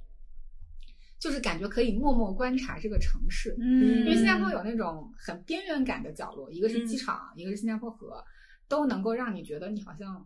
[1.19, 8.23] 就是感觉可以默默观察这个城市，嗯，因为新加坡有那种很边缘感的角落，一个是机场，一个是新加坡河，
[8.69, 10.25] 都能够让你觉得你好像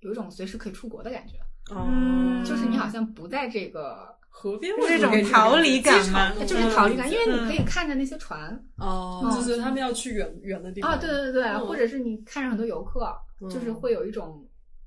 [0.00, 1.36] 有一种随时可以出国的感觉，
[1.72, 13.16] 哦，就是你好像不在这个河边，这种逃离感嘛，就是逃离感，因为你可以看着那些船，哦，就觉得他们要去远远的地方啊，对对对，或者是你看着很多游客，
[13.48, 14.44] 就是会有一种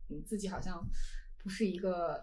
[0.09, 0.85] 你自己好像
[1.41, 2.21] 不是一个。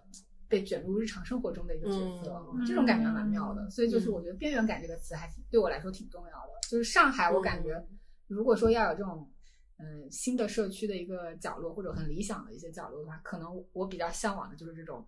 [0.53, 2.30] 被卷入日常生活中的一个角色，
[2.66, 3.70] 这种感觉蛮妙的。
[3.70, 6.53] 所以就是我觉得“边缘感”这个词还挺对我来说挺重要的。
[6.68, 7.82] 就是上海，我感觉
[8.26, 9.26] 如果说要有这种
[9.78, 15.03] 嗯新的社区的一个角落，或者很理想的一些角落的话，可能我比较向往的就是这种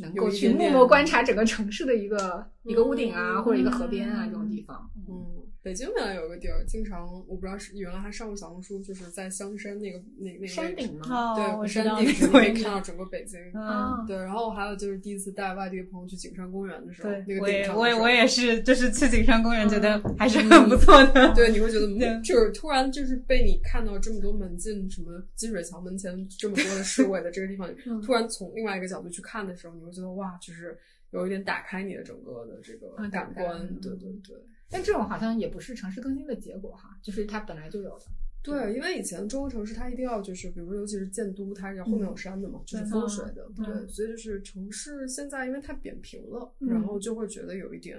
[0.00, 4.90] 能够去默默观察整个城市的一个一个屋顶啊，或者一个河边啊这种地方。
[5.08, 5.34] 嗯。
[5.60, 11.34] 北京本来有个地儿，经常我不知道是原来还上过小红书，就是在香山那个那那个山顶吗？
[11.36, 13.38] 对，山顶你可以看到整个北京。
[13.52, 14.16] 嗯，对。
[14.16, 21.34] 然后还有就是第一次带外地朋友去景山公园的时候，那个我也我也我也是，就是去景山公园觉得还是很不错的。
[21.34, 21.86] 对，你会觉得
[22.22, 27.68] 就是突然就是被你看到这么多门禁，什么金水桥门前这么多的侍卫的这个地方，
[28.00, 30.78] 突然从另外一个角度去看的时候，你会觉得哇，就是
[31.10, 33.58] 有一点打开你的整个的这个感官。
[33.80, 34.36] 对对对。
[34.70, 38.04] 但这种好像也不是城市更新的结果哈，就是它本来就有的。
[38.40, 43.46] 对，因为以前中国城市它一定要就是，比如尤其是建都，它是后面有山的嘛，就是风水的。
[43.56, 47.98] 对，所以就是城市现在因为太扁平了，然后就会觉得有一点，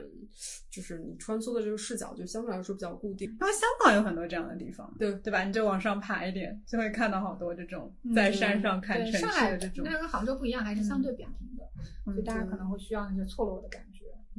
[0.72, 3.30] 就是你穿梭的这个视角就相对来说比较固定。
[3.30, 5.44] 因为香港有很多这样的地方，对对吧？
[5.44, 9.84] 你就往上爬一点，就会看到好多这种在山上看城市的这种。
[9.86, 11.64] 那跟杭州不一样，还是相对扁平的，
[12.06, 13.89] 所以大家可能会需要那些错落的感觉。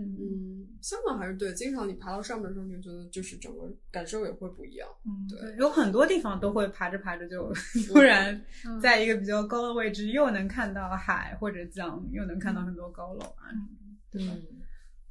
[0.03, 4.89] 嗯，香港还是对，经常你爬到上面的时候，你就觉得就是整个感受也会不一样。
[5.05, 7.53] 嗯，对，有很多地方都会爬着爬着就
[7.89, 8.41] 突然
[8.81, 13.49] 在一个比较高的位置，又能看到海或者江，又能看到很多高楼啊。
[14.11, 14.23] 对，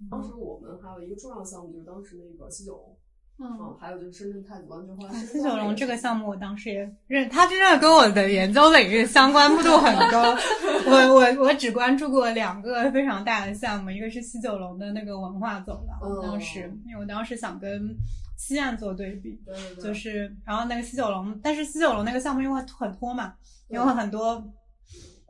[0.10, 2.98] 当时我们还有一个重要项目，就是当时那个西九龙。
[3.42, 10.36] 嗯，还有就是深圳太子湾，就后来西九龙这个项目，我当时也认，他真的跟我的研究领域相关度很高。
[10.90, 17.96] 我我我只关注过两个非常大的项目，一个是西九龙的那个文化走廊，当时因为我当时想跟
[18.38, 19.40] 西岸做对比，
[19.82, 23.34] 就是然后那个西九龙，但是西九龙那个项目因为很拖嘛，
[23.70, 24.44] 因为很多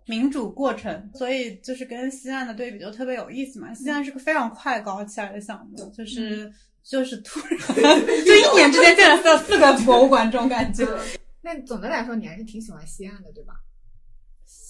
[0.06, 3.74] 民主过程，所以就是跟西岸的对比就特别有意思嘛。
[3.74, 6.52] 西岸是个非常快搞起来的项目，就是。
[6.82, 7.40] 就是突
[7.84, 10.88] 然， 就一年之间建了四四个博物馆，这种感觉。
[11.44, 13.54] 那总的来说，你还是挺喜欢西岸的，对吧？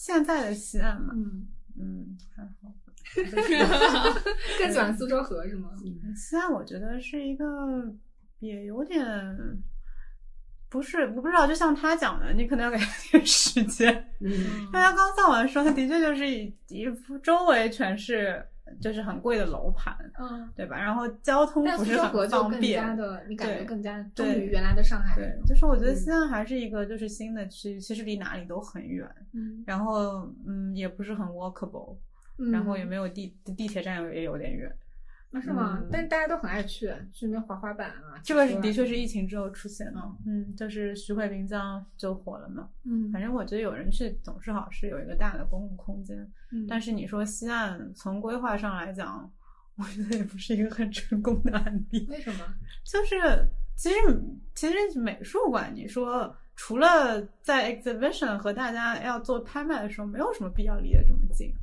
[0.10, 1.48] 现在的西安嘛，嗯
[1.80, 2.74] 嗯，还好。
[4.58, 5.70] 更喜欢苏州河是吗？
[6.16, 7.46] 西安我觉得是一个，
[8.40, 9.06] 也有点，
[10.68, 11.46] 不是，我不知道。
[11.46, 14.12] 就像他讲的，你可能要给他点时间。
[14.20, 16.86] 嗯，他刚造完说，的确就是一一
[17.22, 18.44] 周围全是。
[18.82, 20.78] 就是很贵的楼盘，嗯，对吧？
[20.78, 25.16] 然后交通不是很方便，的，你感觉更加忠于原来的上海。
[25.16, 31.98] 对，就是我觉得西安还是一个就是新的区，其实离哪里都很远，嗯，然后嗯也不是很 walkable，
[32.52, 34.72] 然后也没有地地铁站也有点远。
[35.32, 35.80] 那是吗？
[35.92, 38.20] 但大家都很爱去，去那边滑滑板啊。
[38.24, 42.68] 这个的确是疫情之后出现的，嗯，就是徐汇滨江就火了嘛。
[42.84, 46.18] 嗯，反正我觉得有人去总是好是，有一个大的公共空间。
[46.52, 49.32] 嗯，但是你说西岸从规划上来讲，
[49.78, 52.08] 我觉得也不是一个很成功的案例。
[52.10, 52.46] 为什么？
[52.84, 53.98] 就是其实
[54.56, 61.54] 其实美术馆，你说除了在 exhibition 和大家要做拍卖的时候，没有什么必要离得这么近。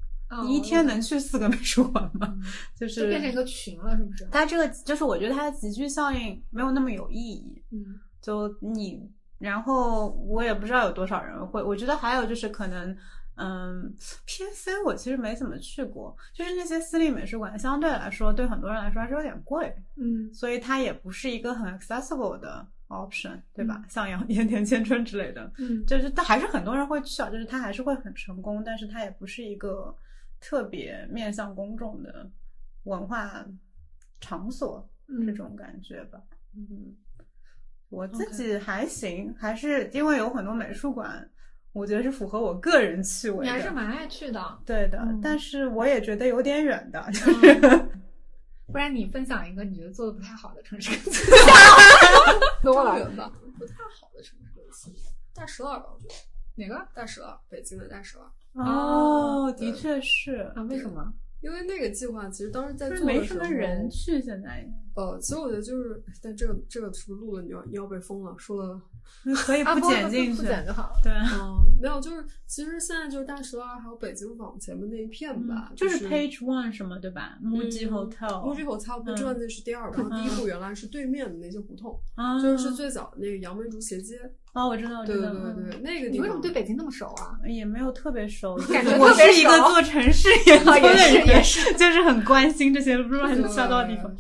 [0.43, 2.37] 你一天能去四个美术馆吗？
[2.77, 4.27] 就是变成一个群了，是不是？
[4.31, 7.63] 它这个就是我觉得它的集聚效应没有那么有意义。
[7.71, 9.09] 嗯，就你，
[9.39, 11.63] 然后我也不知道有多少人会。
[11.63, 12.97] 我觉得还有就是可能，
[13.37, 13.95] 嗯
[14.27, 19.73] ，PSC 我其实没怎么去过，就是那些私立美术馆相对来说对很多人来说还是有点贵。
[19.97, 23.81] 嗯，所以它也不是一个很 accessible 的 option，对吧？
[23.89, 29.97] 像杨盐田千春之类的，嗯，就是但还是很多人会去啊，就是它还是会很成功，但是它也不是一个。
[30.41, 32.31] 特别面向公众的
[32.85, 33.45] 文化
[34.21, 34.89] 场所，
[35.27, 36.21] 这种感觉吧。
[36.55, 36.97] 嗯，
[37.89, 41.29] 我自己还行，还是因为有很多美术馆，
[41.73, 43.45] 我觉得是符合我个人趣味。
[43.45, 45.07] 你还是蛮爱去的，对的。
[45.23, 47.89] 但是我也觉得有点远的，就是。
[48.67, 50.91] 不然你分享一个你觉得做的不太好的城市。
[52.65, 53.33] 多远吧？
[53.57, 54.37] 不太好的城
[54.73, 54.91] 市，
[55.33, 55.87] 大石栏吧？
[55.95, 56.15] 我觉得
[56.57, 56.89] 哪个？
[56.93, 58.27] 大石栏，北京的大石栏。
[58.57, 61.13] 哦，的确是啊，为什么？
[61.43, 64.21] 因为那个计划其实当时在做的时候，没什么人去。
[64.21, 67.43] 现在，呃，其实我觉得就是，但这个这个是不是录了？
[67.43, 68.35] 你要你要被封了？
[68.39, 68.81] 说了。
[69.35, 71.01] 可以不剪进去，不剪就好了。
[71.03, 84.19] 对，嗯，没有，就是其实现在就是大石栏还有北京坊前面那一片吧，就是 Page One 什么对吧？Muji Hotel，Muji Hotel 不转的是第二个，然后第一部原来是对面的那些胡同，啊，就是最早的那个杨梅竹斜街。
[84.53, 86.13] 哦，我知道，对对对对，那个地方。
[86.13, 87.37] 你为什么对北京那么熟啊？
[87.47, 94.11] 也没有特别熟，感觉我是一个做城市研究的人，也是，就是很关心这些乱七八糟的地方。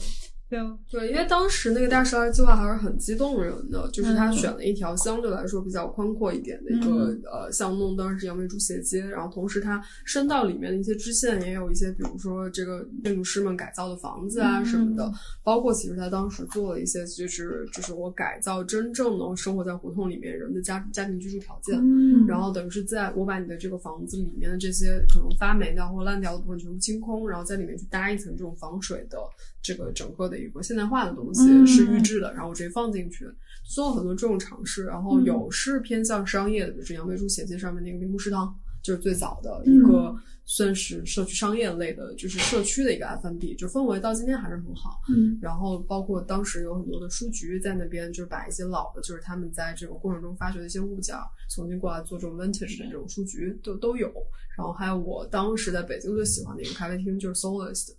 [0.48, 15.12] 对对，因为当时那个大十二计划还是很激动人的，就是他选了一条相对来说比较宽阔一点的一个、呃巷弄，当时是杨梅竹斜街，然后同时它深道里面的一些支线也有一些，比如说这个建筑师们改造的房子啊什么的，
[15.42, 22.24] 包括其实他当时做了一些，就是就是我改造真正能生活在胡同里面人的家家庭居住条件，嗯。
[22.24, 22.36] 然。
[22.36, 29.16] 后等于是在我把你的这个房子里面的这些可能发霉的或烂掉的部分全部清空，然后在里面去搭一层这种防水的
[29.62, 33.26] 这个整个的一个现代化的东西嗯是预制的，然后我直接放进去，
[33.64, 40.14] 做了很多这种尝试，然后有是偏向商业的，比如杨梅竹斜街上面那个铃木食堂，就是最早的一个
[40.44, 45.00] 算是社区商业类的，就是社区的一个 F&B，就氛围到今天还是很好。
[45.08, 54.12] 嗯然后包括当时有很多的书局在那边，就是把一些老的，就是他们在这个过程中发掘的一些物件儿，重新过来做这种 vintage 的这种书局都都有。
[54.56, 57.90] 然后还有我当时在北京最喜欢的一个咖啡厅就是 Solist。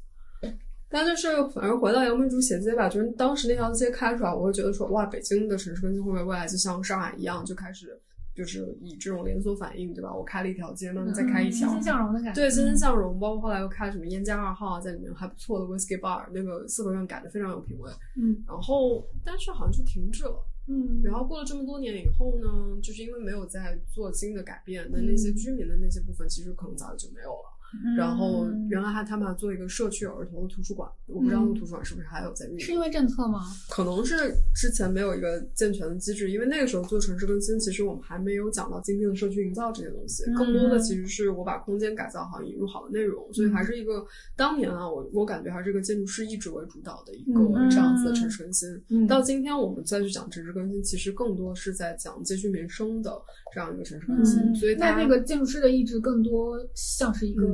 [0.89, 7.99] 但就是反正回到杨梅竹斜街吧，就是当时那条街开出来，我会觉得说，哇，北京的城市更新会不会未来就像上海一样，就开始
[8.34, 10.14] 就是以这种连锁反应，对吧？
[10.14, 12.41] 我开了一条街，那么再开一条，欣欣向荣的感觉。
[12.41, 17.91] 对，欣欣向荣，包括后来又开什么燕家二号啊，在里面还不错的 whisky bar，那个四合院改的非常有品味。
[18.15, 20.45] 嗯然后但是好像就停滞了。
[20.69, 27.56] 嗯然后过了这么多年以后呢，就是因为没有在做新的改变，那那些居民的那些部分其实可能早就没有了。
[27.95, 32.60] 然后原来还他们还做一个社区儿童的图书馆，我不知道那个图书馆是不是还有在运营。
[32.60, 33.41] 是因为政策吗？
[33.69, 48.69] 可能是之前没有一个健全的机制，因为那个时候做城市更新，其实我们还没有讲到今天的社区营造这些东西，更多的其实是我把空间改造好，引入好的内容，所以还是一个当年啊，我我感觉还是一个建筑师意志为主导的一个嗯这样子的城市更新。
[48.89, 53.22] 嗯到今天我们再去讲城市更新，其实更多是在讲街区民生的
[53.53, 57.48] 这样一个城市更新，嗯，所以它那那个建筑师的意志更多像是一个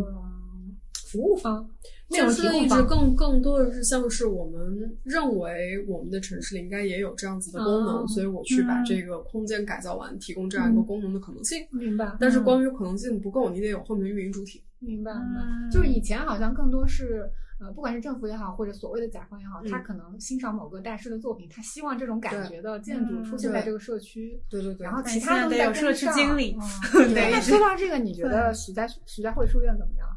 [1.14, 1.70] 服务方，
[2.10, 2.88] 内容建筑师的意志提供方。
[2.88, 11.66] 更更多的是像是我们认为我们的城市里应该也有这样子的功能，哦所以我去把嗯这个空间改造完，提供这样一个功能的可能性。
[11.72, 14.64] 明白，但是光于可能性不够，你得有后面的运营主体。
[14.80, 15.42] 明白，明白。
[15.42, 17.30] 嗯就是以前好像更多是。
[17.60, 19.72] 呃，不管是政府也好，或者所谓的甲方也好，嗯。
[19.72, 24.84] 他可能欣赏某个大师的作品，他希望这种感觉的建筑出现在这个社区，对对对。
[24.84, 26.58] 然后其他东西再在得有社区经理。
[27.16, 30.10] 那说到这个，你觉得徐家徐家汇书院怎么样？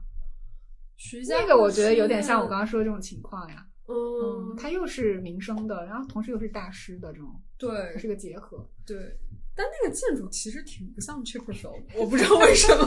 [0.96, 3.66] 徐家那个我觉得有点像我刚刚说的这种情况呀。
[3.88, 3.94] 嗯
[4.50, 8.68] 嗯，，它又是民生的，然后同时又是大师的这种，对是个结合。
[8.84, 9.16] 对。
[9.56, 12.86] 但那个建筑其实挺不像 Chipperfield，我不知道为什么。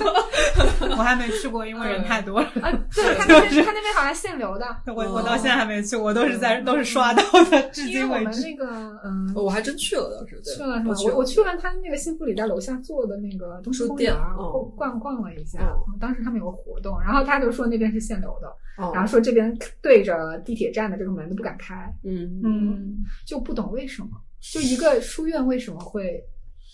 [0.98, 2.48] 我还没去过，因为人太多了。
[2.62, 8.42] 啊， 对，他那边他那边好像限流的， 我我到现在还没去，我都是在都是刷到的，至因为我今为止。
[8.42, 9.34] 们那个嗯。
[9.36, 10.96] 我还真去了，当时对去了是吗？
[11.06, 15.98] 我我我去了他那个幸福里在楼下做的那个东书店嗯逛逛了一下嗯。
[16.00, 18.48] 当时他们有个活动，然后他就说那边是限流的，
[18.84, 21.92] 哦然后说这边对着地铁站的这个门都不敢开。
[22.04, 24.10] 嗯嗯，就不懂为什么，
[24.54, 26.22] 就一个书院为什么会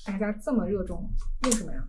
[0.05, 1.09] 大家这么热衷？
[1.43, 1.83] 为什么呀？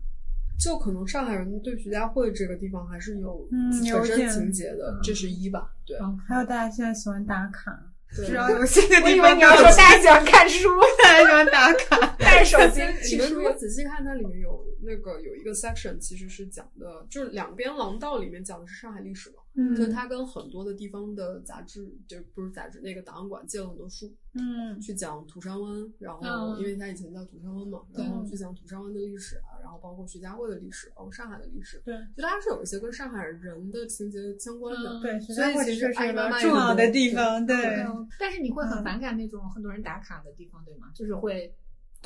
[0.58, 5.70] 就可能上海人对徐家汇这个地方还是有嗯有本身情节的，这是一吧？
[5.84, 7.78] 对，嗯还有大家现在喜欢打卡，
[8.16, 10.68] 对只要有新的我以地方为你要说大家喜欢看书，
[11.04, 12.16] 大家喜欢打卡。
[12.18, 13.30] 带手机你去书院。
[13.30, 19.36] 们如果仔细看，它里面有那个有一个 section，其实是讲的，就是两边廊道里面讲的是上海历史嘛。
[19.56, 19.74] 嗯。
[19.74, 24.80] 就他跟很多的地方的杂志，就不是杂志，那个档案馆借了很多书，嗯。
[24.80, 26.58] 去讲土山湾，然后嗯。
[26.60, 31.94] 因为他以前叫土山湾嘛，然后去讲土山湾的历史啊，然后包括徐家汇的历史，包括上海的历史，对。
[32.16, 34.90] 就它是有一些跟上海人的情节相关的。
[34.90, 37.56] 嗯对，所以徐家汇其实是一个重要的地方，对。
[37.56, 37.86] 对
[38.18, 38.84] 但是你会很嗯。
[38.84, 40.90] 反感那种很多人打卡的地方，对吗？
[40.94, 41.52] 就是会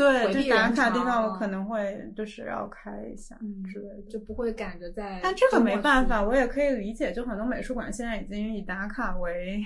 [0.01, 4.11] 对，就打人卡地方我可能会就是要开一下嗯之类的。
[4.11, 5.21] 就不会赶着在。
[5.23, 6.23] 但这个没办法，。
[6.23, 9.63] 我也可以理解，就很多美术馆现在已经以打卡为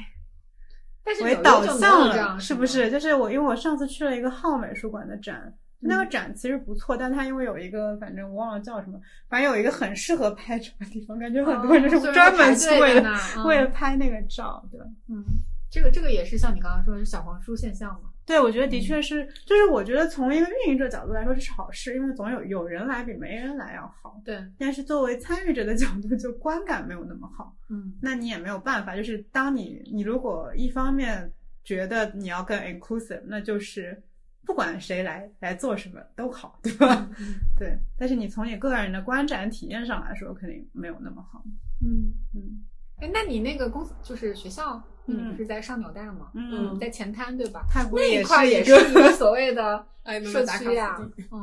[1.04, 2.90] 但是为导向了，是不是？
[2.90, 8.98] 就是我，因为我上次去了一个浩美术馆的展，那嗯个展其实不错，但它因为有一个，反正我忘了叫什么，
[9.28, 13.16] 反正有一个很适合拍照的地方，感觉很多人就是哦专门去为了、
[13.46, 14.80] 为了拍那个照，对。
[15.08, 15.22] 嗯，
[15.70, 18.08] 这个这个也是像你刚刚说的是小黄书现象嘛？
[18.26, 24.20] 对，我觉得的嗯确是，就是我觉得从一个运营者角度来说这是好事，因为总有有人来比没人来要好。
[24.24, 27.54] 对，但是作为参与者的角度，就观感没有那么好。
[27.68, 31.30] 嗯那你也没有办法，就是当你你如果一方面
[31.64, 34.02] 觉得你要更 inclusive，那就是
[34.46, 37.08] 不管谁来来做什么都好，对吧？
[37.18, 37.76] 嗯对。
[37.98, 41.42] 但是你从你个人的观展体验上来说，肯定没有那么好。
[41.82, 42.12] 嗯。
[42.34, 42.64] 嗯，
[43.02, 46.30] 哎，那你那个公司就是学校你不是在上纽大吗？
[46.34, 47.64] 嗯，在前滩对吧？
[47.70, 49.84] 太古那一块也是一个所谓的
[50.30, 50.98] 社区呀。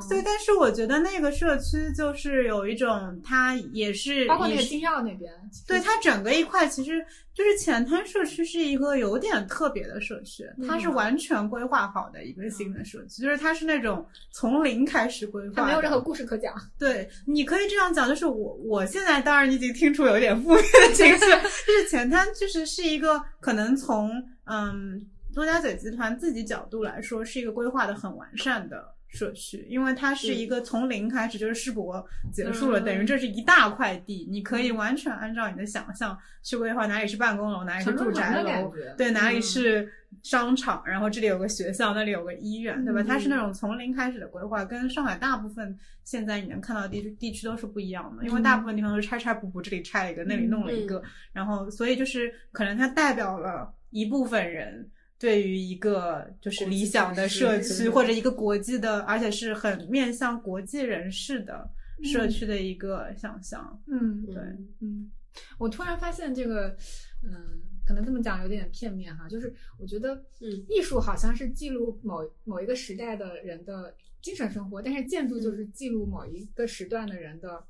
[0.10, 5.32] 对，但是我觉得那个社区就是有一种，它也是包括那个金耀那边，
[5.68, 16.54] 对它整个一块其实就是前滩社区是一个有点特别的社区，它是完全规划好的一个新的社区，就是它是那种从零开始规划，它没有任何故事可讲。
[16.78, 21.20] 对，你可以这样讲，就是我我现在当然已经听出有点负面的情绪，
[21.66, 24.10] 就是前滩其实是一个可可能从
[24.46, 25.06] 嗯。
[25.34, 39.92] 陆家嘴集团自己角度来说，是一个规划的很完善的社区，因为它是一个从零开始，就是世博结束了，等于这是一大块地，你可以完全按照你的想象去规划哪里是办公楼，哪里是住宅楼，对，哪里是
[40.24, 43.04] 商场，然后这里有个学校，那里有个医院，对吧？
[43.04, 54.90] 它是那种从零开始的规划，跟上海大部分现在你能看到的地地区都是不一样的，因为大部分地方都是拆拆补补，这里拆了一个，那里弄了一个，然后所以就是可能它代表了一部分人。
[55.22, 61.70] 对于一个就是理想的社区或者一个国际的，而且是很面向国际人士的
[62.04, 63.80] 社区的一个想象。
[63.86, 64.36] 嗯，对，
[64.80, 65.12] 嗯，
[65.60, 66.76] 我突然发现这个，
[67.22, 73.94] 嗯，可能这么讲有点片面哈，就是我觉得，嗯，艺术好像是记录某某一个时代的人的
[74.24, 77.64] 精神生活，但是建筑就是记录某一个时段的人的，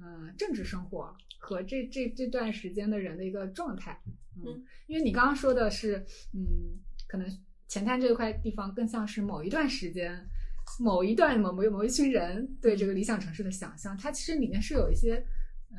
[0.00, 4.00] 嗯，政治生活和这这这段时间的人的一个状态。
[4.36, 6.78] 嗯，因为你刚刚说的是，嗯。
[7.12, 7.28] 可能
[7.68, 10.18] 前滩这块地方更像是某一段时间、
[10.80, 15.22] 某一段某某某一群人对这个理想城市的想象，它其实里面是有一些
[15.72, 15.76] 呃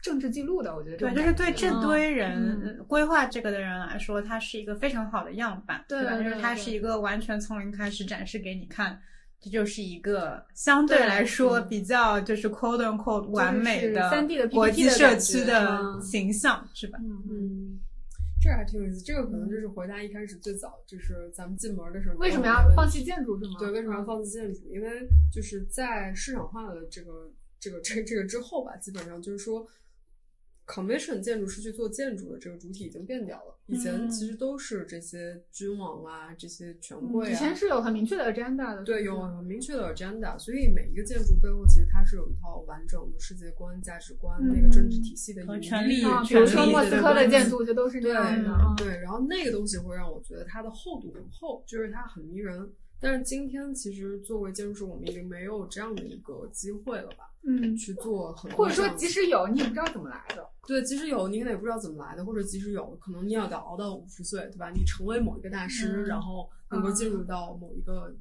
[0.00, 0.74] 政治记录的。
[0.74, 6.16] 我觉得对，就是对这堆人规划这个的人来说，它是一个非常好的样板，对吧？
[6.16, 8.98] 就是它是一个完全从零开始展示给你看，
[9.38, 16.98] 这就是一个相对来说比较就是 quote unquote 完美的三 D 的国际社区的形象，是吧？
[17.02, 17.78] 嗯。
[18.44, 23.56] 这还挺有意思，这个可能就是回答一开始最早就是咱们进门的时候，为什么要放弃建筑是吗？
[23.58, 24.60] 对，为什么要放弃建筑？
[24.68, 29.66] 因为就是在市场化的这个这个这这个之后吧，基本上就是说。
[30.66, 52.72] Commission 建筑师去做建筑的这个主体已经变掉了，以前其实都是这些君王啊，这些权贵啊，以前是有很明确的 agenda 的，对，有很明确的 agenda，所以每一个建筑背后其实它是有一套完整的世界观、价值观、那个政治体系的权力，比如说莫斯科的建筑就都是这样的，对，然后那个东西会让我觉得它的厚度很厚，就是它很迷人。
[53.04, 57.30] 但是今天其实作为建筑师，我们已经没有这样的一个机会了吧？
[57.46, 60.48] 嗯，去做很或者说即使有，你也不知道怎么来的。
[60.66, 64.70] 对，即使有，你可能也不知道怎么来的，或者即使有可能你要得熬到五十岁，对吧？
[64.70, 68.16] 你成为某一个大师，然后能够进入到某一个，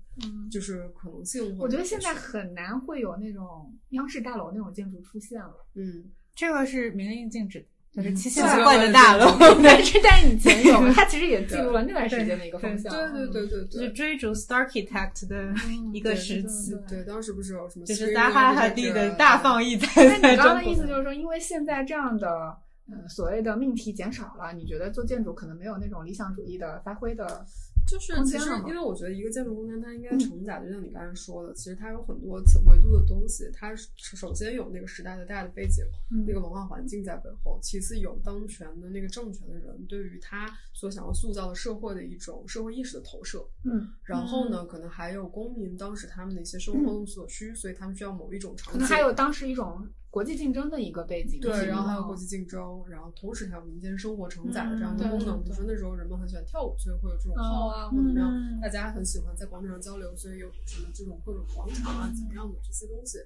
[0.52, 1.58] 就是可能性。
[1.58, 5.56] 我觉得现在很难会有那种央视大楼那种建筑出现了。
[5.76, 7.68] 嗯，这个是明令禁止的。
[7.96, 9.28] 就是奇奇怪怪的大楼，
[9.62, 12.92] 但是但是以前有，他其实也记录了那段时间的一个风向。
[12.92, 15.54] 对对对对对，就追逐 Starchitect 的
[15.94, 16.76] 一个时期。
[16.90, 17.86] 对，当时不是有什么？
[17.86, 20.04] 就是撒哈哈地的大放异彩。
[20.06, 22.58] 那你刚刚的意思就是说，因为现在这样的
[22.90, 27.46] 呃所谓的命题减少了，你觉得做建筑可能没有那种理想主义的发挥的？
[27.94, 33.48] 就是其实，因为我觉得一个建筑空间它应该承载，就像你刚才说的，其实它有很多次维度的东西。
[33.54, 35.86] 它首先有那个时代的大的背景，
[36.26, 43.48] 那个文化环境在背后；其次有当权的那个政权的人对于他所想要塑造的社会的一种社会意识的投射。
[43.64, 48.80] 嗯，然后呢，可能还有公民当时他们的一些生活活动所需，所以他们需要某一种场景。
[48.80, 49.88] 可能还有当时一种。
[50.14, 55.42] 国际竞争的一个背景，对，然后还有国际竞争，然后同时还有民间生活承载的这样的功能。
[55.42, 63.18] 比如说那时候人们很喜欢跳舞，所以会有这种号啊，或者怎么样，大家很喜欢在广场上交流，所以有什么这种各种广场啊，怎么样的这些东西。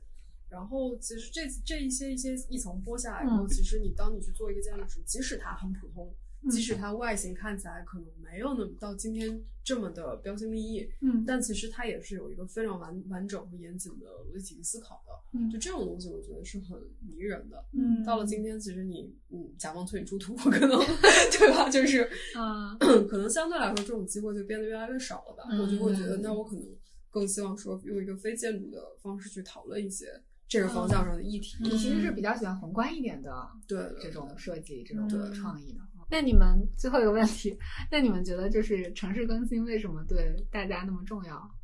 [0.47, 6.09] 然后其实这这一些一些一层剥下来以后，其实你当你去做一个建筑时，即使它很普通。
[6.49, 20.69] 即使它外形看起来可能没有那么到今天这么的标新立异，嗯，但其实它也是有一个非常完完整和严谨的逻辑思考的，嗯，就这种东西我觉得是很迷人的，嗯，到了今天，其实你嗯，甲方催你出图，可能
[21.37, 21.69] 对吧？
[21.69, 22.75] 就是啊
[23.09, 25.43] 可能相对来说这种机会就变得越来越少了吧？
[25.61, 26.63] 我就会觉得，那我可能
[27.09, 30.05] 更希望说用一个非建筑的方式去讨论一些
[30.47, 31.57] 这个方向上的议题。
[31.61, 35.79] 你其实是比较喜欢宏观一点的，对这种设计，这种创意的。
[36.09, 37.57] 那你们最后一个问题，
[37.91, 41.56] 那你们觉得就是城市更新为什么对大家那么重要？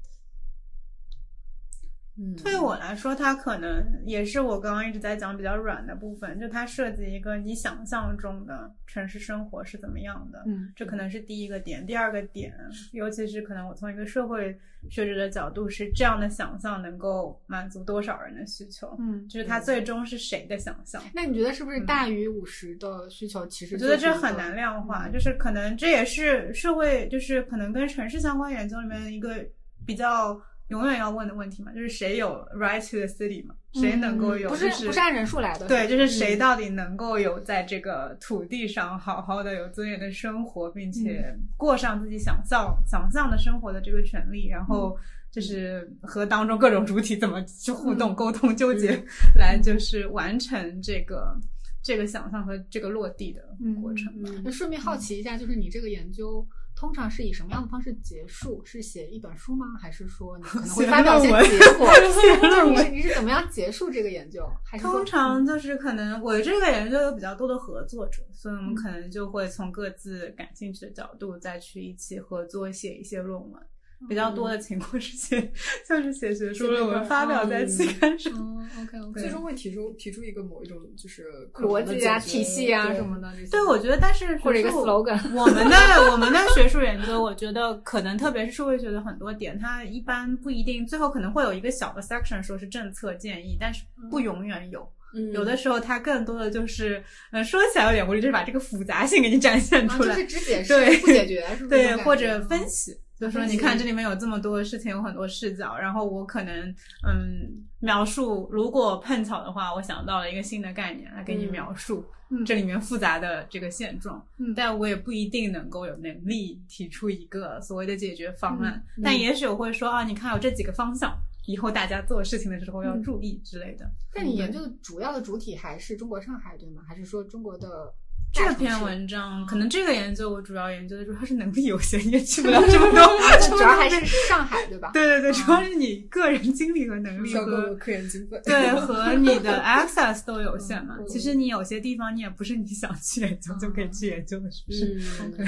[2.15, 11.83] 嗯，对我来说，它可能也是我刚刚一直在讲比较软的部分，就它设计一个你想象中的城市生活是怎么样的，嗯，这可能是第一个点。
[11.85, 12.53] 第二个点，
[12.91, 14.55] 尤其是可能我从一个社会
[14.91, 21.01] 学者的角度，是这样的想象能够满足多少人的需求，嗯，就是它最终是谁的想象。
[21.15, 23.43] 那你觉得是不是大于五十的需求？
[23.47, 29.43] 其实我觉得这很难量化，就是可能这也是社会，就是可能跟城市相关研究里面一个
[29.83, 30.39] 比较。
[30.69, 33.53] 永远要问的问题嘛，就是谁有 right to the city 嘛？
[33.73, 34.49] 谁能够有？
[34.49, 35.67] 不是不是按人数来的。
[35.67, 44.97] 对，就是谁到底能够有在这个土地上好好的有尊严的生活，并且过上自己想象想象的生活的这个权利，然后
[45.31, 49.03] 就是和当中各种主体怎么去互动、沟通、纠结，
[49.35, 51.35] 来就是完成这个
[51.83, 53.41] 这个想象和这个落地的
[53.81, 54.13] 过程。
[54.43, 56.47] 那顺便好奇一下，就是你这个研究。
[56.83, 58.61] 通常是以什么样的方式结束？
[58.65, 59.65] 是写一本书吗？
[59.81, 61.87] 还是说你可能会发表一些结果？
[61.95, 64.45] 就是你你是怎么样结束这个研究？
[64.81, 73.63] 通常就是可能我这个研究有比较多的合作者，所以我们可能就会从各自感兴趣的角度再去一起合作写一些论文。
[74.09, 75.51] 比较多的情况是写，
[75.87, 78.33] 像是写学术论文发表在期刊上。
[78.81, 83.31] OK OK，最终会提出提出一个某一种就是逻辑啊、体系啊什么的。
[83.49, 94.87] 对，我觉得，但是或者一个 slogan，我们的我们的学术研究，我觉得可能特别是社会学的很多点，它一般不一定最后可能会有一个小的 section 说是政策建议，但是不永远有。
[95.31, 102.97] 有的时候它更多的就是，呃，说起来有点无力，就是把这个复杂性给你展现出来，就是只解释对不解决，是对，或者分析。
[103.23, 106.69] 就说你看这里面有这么多事情，有很多视角，然后我可能
[107.07, 112.05] 嗯描述，如果碰巧的话，我想到了一个新的概念来给你描述
[112.45, 123.89] 这里面复杂的这个现状，嗯但我也不一定能够有能力提出一个所谓的解决方案，但也许我会说啊，你看有这几个方向，以后大家做事情的时候要注意之类的。
[124.13, 126.83] 但你研究的主要的主体还是中国上海对吗？
[126.85, 127.93] 还是说中国的？
[128.33, 132.99] 这篇文章可能这个研究我主要研究的主要是能力有限，也去不了 这么多。
[133.55, 134.89] 主要还是上海对吧？
[134.93, 140.97] 对对对，主要是你个人精力和能力和科研经费，对和你的 access 都有限嘛。
[141.07, 145.43] 其实你有些地方你也不是你想去研究就可以去研究的，是不是？OK，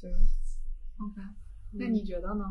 [0.00, 0.10] 对
[0.98, 1.20] ，OK。
[1.72, 2.44] 那你觉得呢？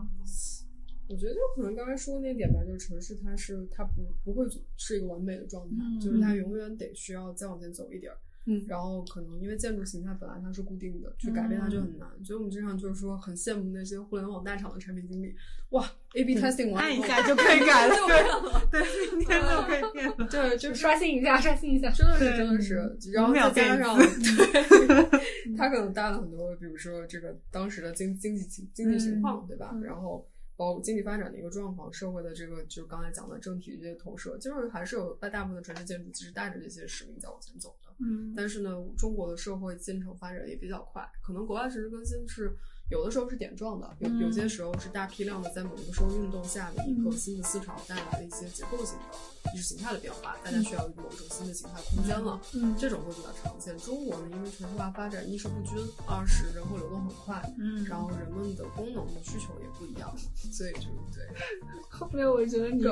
[1.08, 4.44] 我觉得就可能刚才说的那点吧，就是城市它是它不不会
[4.78, 8.18] 是一个完美的状态，就是它永远得需要再往前走一点儿。
[8.48, 12.08] 嗯，然后可能因为建筑形态本来它是固定的，去改变它就很难。
[12.24, 15.36] 所以我们经常就是说很羡慕那些互联网大厂的产品经理，
[15.70, 17.96] 哇，A/B testing 完按一下就可以改了，
[18.72, 20.28] 对，明天就可以变了。
[20.30, 22.76] 对，就刷新一下，刷新一下，真的是真的是。
[23.12, 29.76] 然后再加上， 对他可能带了很多，比如说这个当时的经经济情经济情况，对吧？
[29.84, 30.28] 然后。
[30.58, 37.85] 包括经济发展的一个状况，社会的这个就是刚才讲的政体这些投射，就是还是有大大部分的城市建筑其实带着这些使命在往前走的。
[38.00, 42.56] 嗯，但是呢，中国的社会进程发展也比较快，可能国外城市更新是。
[42.90, 52.40] 有的时候是点状的，有有些时候是大批量的，在某一个社会运动下的一个新的思潮带来的一些结构性的意识形态的变化，大家需要某一种新的形态空间了。
[52.54, 53.76] 嗯，这种会比较常见。
[53.80, 55.76] 中国呢，因为城市化发展一是不均，
[56.08, 60.14] 二是人口流动很快，嗯，然后人们的功能的需求也不一样，
[60.52, 60.82] 所以就
[61.14, 61.26] 对。
[61.90, 62.84] 后面我觉得你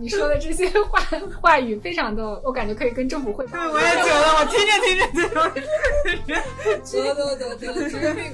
[0.00, 1.00] 你说的这些话
[1.40, 3.70] 话语非常的，我感觉可以跟政府汇报。
[3.70, 5.06] 对，我也觉得，我听着听着
[6.82, 8.32] 就得 得得得，职业病。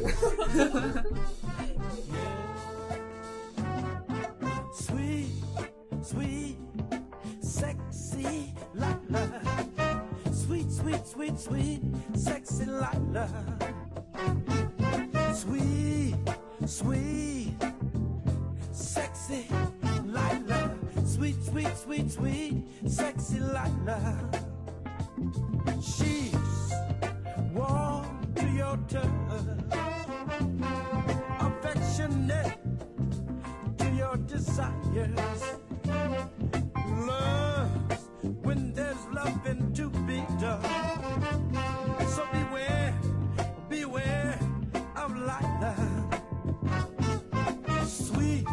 [4.75, 5.27] Sweet,
[6.03, 6.57] sweet,
[7.41, 9.41] sexy Lila.
[10.33, 11.81] Sweet, sweet, sweet, sweet,
[12.15, 13.29] sexy Lila.
[15.35, 16.15] Sweet,
[16.65, 17.57] sweet,
[18.71, 19.49] sexy
[20.05, 20.77] Lila.
[21.05, 24.31] Sweet, sweet, sweet, sweet, sexy Lila.
[25.83, 26.73] She's
[27.53, 29.84] warm to your touch,
[34.95, 35.11] Love
[38.45, 40.63] when there's loving to be done.
[42.07, 42.95] So beware,
[43.69, 44.39] beware
[44.95, 45.75] of Lila.
[47.85, 48.47] Sweet,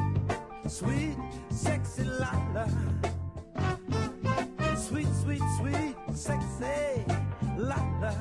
[0.67, 1.15] sweet,
[1.51, 2.67] sexy Lila.
[4.75, 7.05] Sweet, sweet, sweet, sexy
[7.55, 8.15] Lila.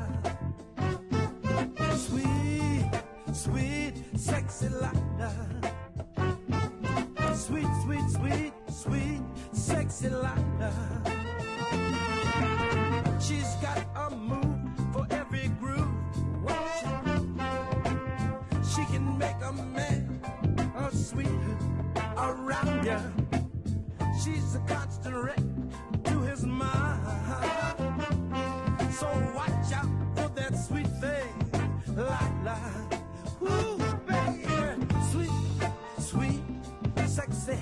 [1.97, 2.85] Sweet,
[3.33, 5.70] sweet, sexy Lila.
[10.01, 10.09] She's
[13.61, 14.57] got a move
[14.95, 15.87] for every groove.
[16.43, 16.89] Watch it.
[18.65, 20.23] She can make a man
[20.75, 22.99] a sweetheart around ya.
[24.25, 25.43] She's a constant wreck
[26.05, 27.03] to his mind.
[28.95, 31.35] So watch out for that sweet thing,
[31.95, 32.59] Lila.
[33.43, 33.77] Ooh,
[34.09, 34.47] baby,
[35.11, 35.31] sweet,
[35.99, 36.41] sweet,
[37.07, 37.59] sexy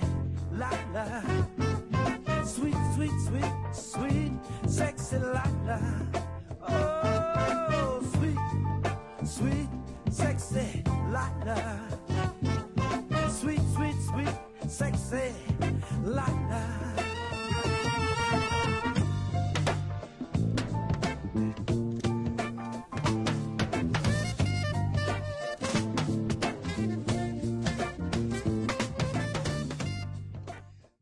[0.53, 1.38] Lila.
[5.09, 5.81] sexy Lila.
[6.69, 8.39] Oh, sweet,
[9.25, 9.69] sweet,
[10.11, 11.81] sexy Lila.
[13.31, 14.35] Sweet, sweet, sweet,
[14.69, 15.48] sexy.